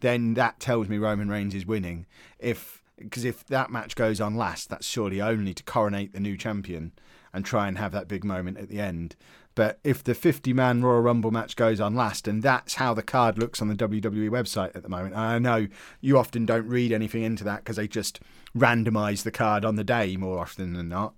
then 0.00 0.34
that 0.34 0.60
tells 0.60 0.88
me 0.88 0.98
Roman 0.98 1.30
Reigns 1.30 1.54
is 1.54 1.64
winning. 1.64 2.04
If 2.38 2.82
because 2.98 3.24
if 3.24 3.44
that 3.46 3.70
match 3.70 3.94
goes 3.94 4.20
on 4.20 4.36
last, 4.36 4.68
that's 4.68 4.86
surely 4.86 5.20
only 5.20 5.54
to 5.54 5.62
coronate 5.62 6.12
the 6.12 6.20
new 6.20 6.36
champion 6.36 6.92
and 7.36 7.44
try 7.44 7.68
and 7.68 7.78
have 7.78 7.92
that 7.92 8.08
big 8.08 8.24
moment 8.24 8.58
at 8.58 8.70
the 8.70 8.80
end. 8.80 9.14
But 9.54 9.78
if 9.84 10.02
the 10.02 10.14
50 10.14 10.54
man 10.54 10.82
Royal 10.82 11.02
Rumble 11.02 11.30
match 11.30 11.54
goes 11.54 11.80
on 11.80 11.94
last, 11.94 12.26
and 12.26 12.42
that's 12.42 12.74
how 12.74 12.92
the 12.94 13.02
card 13.02 13.38
looks 13.38 13.62
on 13.62 13.68
the 13.68 13.74
WWE 13.74 14.30
website 14.30 14.74
at 14.74 14.82
the 14.82 14.88
moment, 14.88 15.14
I 15.14 15.38
know 15.38 15.68
you 16.00 16.18
often 16.18 16.46
don't 16.46 16.66
read 16.66 16.92
anything 16.92 17.22
into 17.22 17.44
that 17.44 17.58
because 17.58 17.76
they 17.76 17.86
just 17.86 18.20
randomise 18.56 19.22
the 19.22 19.30
card 19.30 19.66
on 19.66 19.76
the 19.76 19.84
day 19.84 20.16
more 20.16 20.38
often 20.38 20.72
than 20.72 20.88
not. 20.88 21.14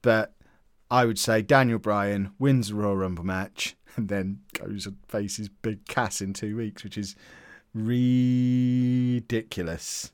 But 0.00 0.32
I 0.90 1.04
would 1.04 1.18
say 1.18 1.42
Daniel 1.42 1.78
Bryan 1.78 2.30
wins 2.38 2.68
the 2.68 2.74
Royal 2.74 2.96
Rumble 2.96 3.24
match 3.24 3.76
and 3.96 4.08
then 4.08 4.40
goes 4.54 4.86
and 4.86 4.96
faces 5.06 5.50
Big 5.50 5.86
Cass 5.86 6.22
in 6.22 6.32
two 6.32 6.56
weeks, 6.56 6.82
which 6.82 6.96
is 6.96 7.14
ridiculous. 7.74 10.12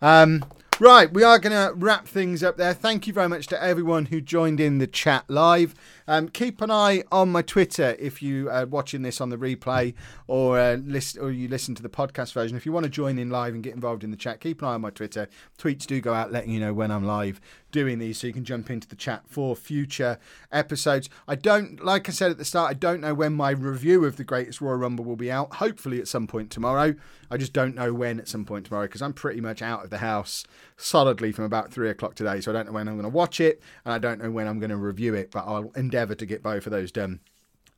Um, 0.00 0.46
right, 0.80 1.12
we 1.12 1.22
are 1.22 1.38
going 1.38 1.52
to 1.52 1.74
wrap 1.74 2.06
things 2.06 2.42
up 2.42 2.56
there. 2.56 2.74
Thank 2.74 3.06
you 3.06 3.12
very 3.12 3.28
much 3.28 3.46
to 3.48 3.62
everyone 3.62 4.06
who 4.06 4.20
joined 4.20 4.60
in 4.60 4.78
the 4.78 4.86
chat 4.86 5.24
live. 5.28 5.74
Um, 6.08 6.30
keep 6.30 6.62
an 6.62 6.70
eye 6.70 7.04
on 7.12 7.30
my 7.30 7.42
Twitter 7.42 7.94
if 7.98 8.22
you 8.22 8.48
are 8.48 8.64
watching 8.64 9.02
this 9.02 9.20
on 9.20 9.28
the 9.28 9.36
replay 9.36 9.92
or 10.26 10.58
uh, 10.58 10.76
list 10.76 11.18
or 11.18 11.30
you 11.30 11.48
listen 11.48 11.74
to 11.74 11.82
the 11.82 11.90
podcast 11.90 12.32
version. 12.32 12.56
If 12.56 12.64
you 12.64 12.72
want 12.72 12.84
to 12.84 12.90
join 12.90 13.18
in 13.18 13.28
live 13.28 13.52
and 13.52 13.62
get 13.62 13.74
involved 13.74 14.02
in 14.02 14.10
the 14.10 14.16
chat, 14.16 14.40
keep 14.40 14.62
an 14.62 14.68
eye 14.68 14.74
on 14.74 14.80
my 14.80 14.88
Twitter. 14.88 15.28
Tweets 15.58 15.84
do 15.84 16.00
go 16.00 16.14
out 16.14 16.32
letting 16.32 16.50
you 16.50 16.60
know 16.60 16.72
when 16.72 16.90
I'm 16.90 17.04
live 17.04 17.42
doing 17.70 17.98
these, 17.98 18.18
so 18.18 18.26
you 18.26 18.32
can 18.32 18.44
jump 18.44 18.70
into 18.70 18.88
the 18.88 18.96
chat 18.96 19.24
for 19.26 19.54
future 19.54 20.18
episodes. 20.50 21.10
I 21.26 21.34
don't, 21.34 21.84
like 21.84 22.08
I 22.08 22.12
said 22.12 22.30
at 22.30 22.38
the 22.38 22.44
start, 22.46 22.70
I 22.70 22.74
don't 22.74 23.02
know 23.02 23.12
when 23.12 23.34
my 23.34 23.50
review 23.50 24.06
of 24.06 24.16
the 24.16 24.24
Greatest 24.24 24.62
Royal 24.62 24.76
Rumble 24.76 25.04
will 25.04 25.16
be 25.16 25.30
out. 25.30 25.56
Hopefully 25.56 26.00
at 26.00 26.08
some 26.08 26.26
point 26.26 26.50
tomorrow. 26.50 26.94
I 27.30 27.36
just 27.36 27.52
don't 27.52 27.74
know 27.74 27.92
when 27.92 28.18
at 28.18 28.28
some 28.28 28.46
point 28.46 28.64
tomorrow 28.64 28.86
because 28.86 29.02
I'm 29.02 29.12
pretty 29.12 29.42
much 29.42 29.60
out 29.60 29.84
of 29.84 29.90
the 29.90 29.98
house 29.98 30.44
solidly 30.78 31.30
from 31.30 31.44
about 31.44 31.70
three 31.70 31.90
o'clock 31.90 32.14
today. 32.14 32.40
So 32.40 32.50
I 32.50 32.54
don't 32.54 32.66
know 32.66 32.72
when 32.72 32.88
I'm 32.88 32.94
going 32.94 33.02
to 33.02 33.14
watch 33.14 33.38
it 33.40 33.60
and 33.84 33.92
I 33.92 33.98
don't 33.98 34.22
know 34.22 34.30
when 34.30 34.48
I'm 34.48 34.58
going 34.58 34.70
to 34.70 34.78
review 34.78 35.12
it, 35.14 35.30
but 35.30 35.44
I'll 35.46 35.70
endeavour 35.98 36.14
to 36.14 36.26
get 36.26 36.44
both 36.44 36.64
of 36.64 36.70
those 36.70 36.92
done 36.92 37.18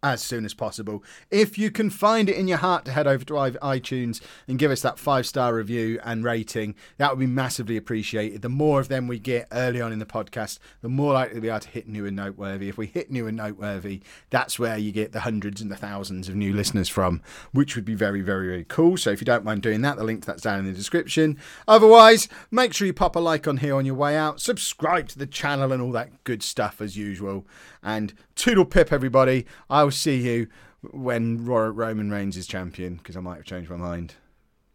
as 0.03 0.23
soon 0.23 0.45
as 0.45 0.55
possible. 0.55 1.05
If 1.31 1.59
you 1.59 1.71
can 1.71 1.91
find 1.91 2.29
it 2.29 2.37
in 2.37 2.49
your 2.49 2.59
heart 2.59 2.85
to 2.87 2.93
head 2.93 3.07
over 3.07 3.25
to 3.25 3.35
iTunes 3.35 4.21
and 4.49 4.59
give 4.59 4.71
us 4.71 4.81
that 4.83 4.99
five 4.99 5.27
star 5.27 5.55
review 5.55 6.01
and 6.03 6.25
rating, 6.25 6.75
that 6.97 7.11
would 7.11 7.19
be 7.19 7.27
massively 7.27 7.77
appreciated. 7.77 8.43
The 8.43 8.49
more 8.49 8.81
of 8.81 8.89
them 8.89 9.07
we 9.07 9.19
get 9.19 9.49
early 9.53 9.81
on 9.81 9.93
in 9.93 9.99
the 9.99 10.07
podcast, 10.07 10.59
the 10.81 10.89
more 10.89 11.13
likely 11.13 11.41
we 11.41 11.51
are 11.51 11.61
to 11.61 11.69
hit 11.69 11.87
new 11.87 12.07
and 12.07 12.17
noteworthy. 12.17 12.69
If 12.69 12.79
we 12.79 12.87
hit 12.87 13.11
new 13.11 13.27
and 13.27 13.37
noteworthy, 13.37 14.01
that's 14.31 14.59
where 14.59 14.79
you 14.79 14.93
get 14.93 15.13
the 15.13 15.21
hundreds 15.21 15.61
and 15.61 15.71
the 15.71 15.77
thousands 15.77 16.29
of 16.29 16.35
new 16.35 16.55
listeners 16.55 16.89
from, 16.89 17.21
which 17.53 17.77
would 17.77 17.85
be 17.85 17.95
very, 17.95 18.23
very, 18.23 18.47
very 18.47 18.65
cool. 18.65 18.97
So 18.97 19.11
if 19.11 19.21
you 19.21 19.27
don't 19.27 19.45
mind 19.45 19.63
doing 19.63 19.83
that, 19.83 19.99
the 19.99 20.05
link 20.05 20.23
to 20.23 20.27
that's 20.29 20.43
down 20.43 20.61
in 20.61 20.65
the 20.65 20.73
description. 20.73 21.37
Otherwise, 21.69 22.29
make 22.51 22.73
sure 22.73 22.87
you 22.87 22.95
pop 22.95 23.17
a 23.17 23.21
like 23.21 23.47
on 23.47 23.59
here 23.59 23.75
on 23.75 23.85
your 23.85 23.95
way 23.97 24.17
out, 24.17 24.41
subscribe 24.41 25.09
to 25.09 25.19
the 25.19 25.27
channel, 25.27 25.73
and 25.73 25.83
all 25.83 25.93
that 25.93 26.25
good 26.25 26.43
stuff 26.43 26.81
as 26.81 26.97
usual. 26.97 27.45
And 27.83 28.12
toodle 28.35 28.64
pip, 28.64 28.93
everybody. 28.93 29.47
I 29.69 29.85
will 29.85 29.90
see 29.90 30.16
you 30.16 30.49
when 30.83 31.45
Roman 31.45 32.11
Reigns 32.11 32.37
is 32.37 32.47
champion 32.47 32.97
because 32.97 33.16
I 33.16 33.21
might 33.21 33.37
have 33.37 33.45
changed 33.45 33.71
my 33.71 33.77
mind. 33.77 34.14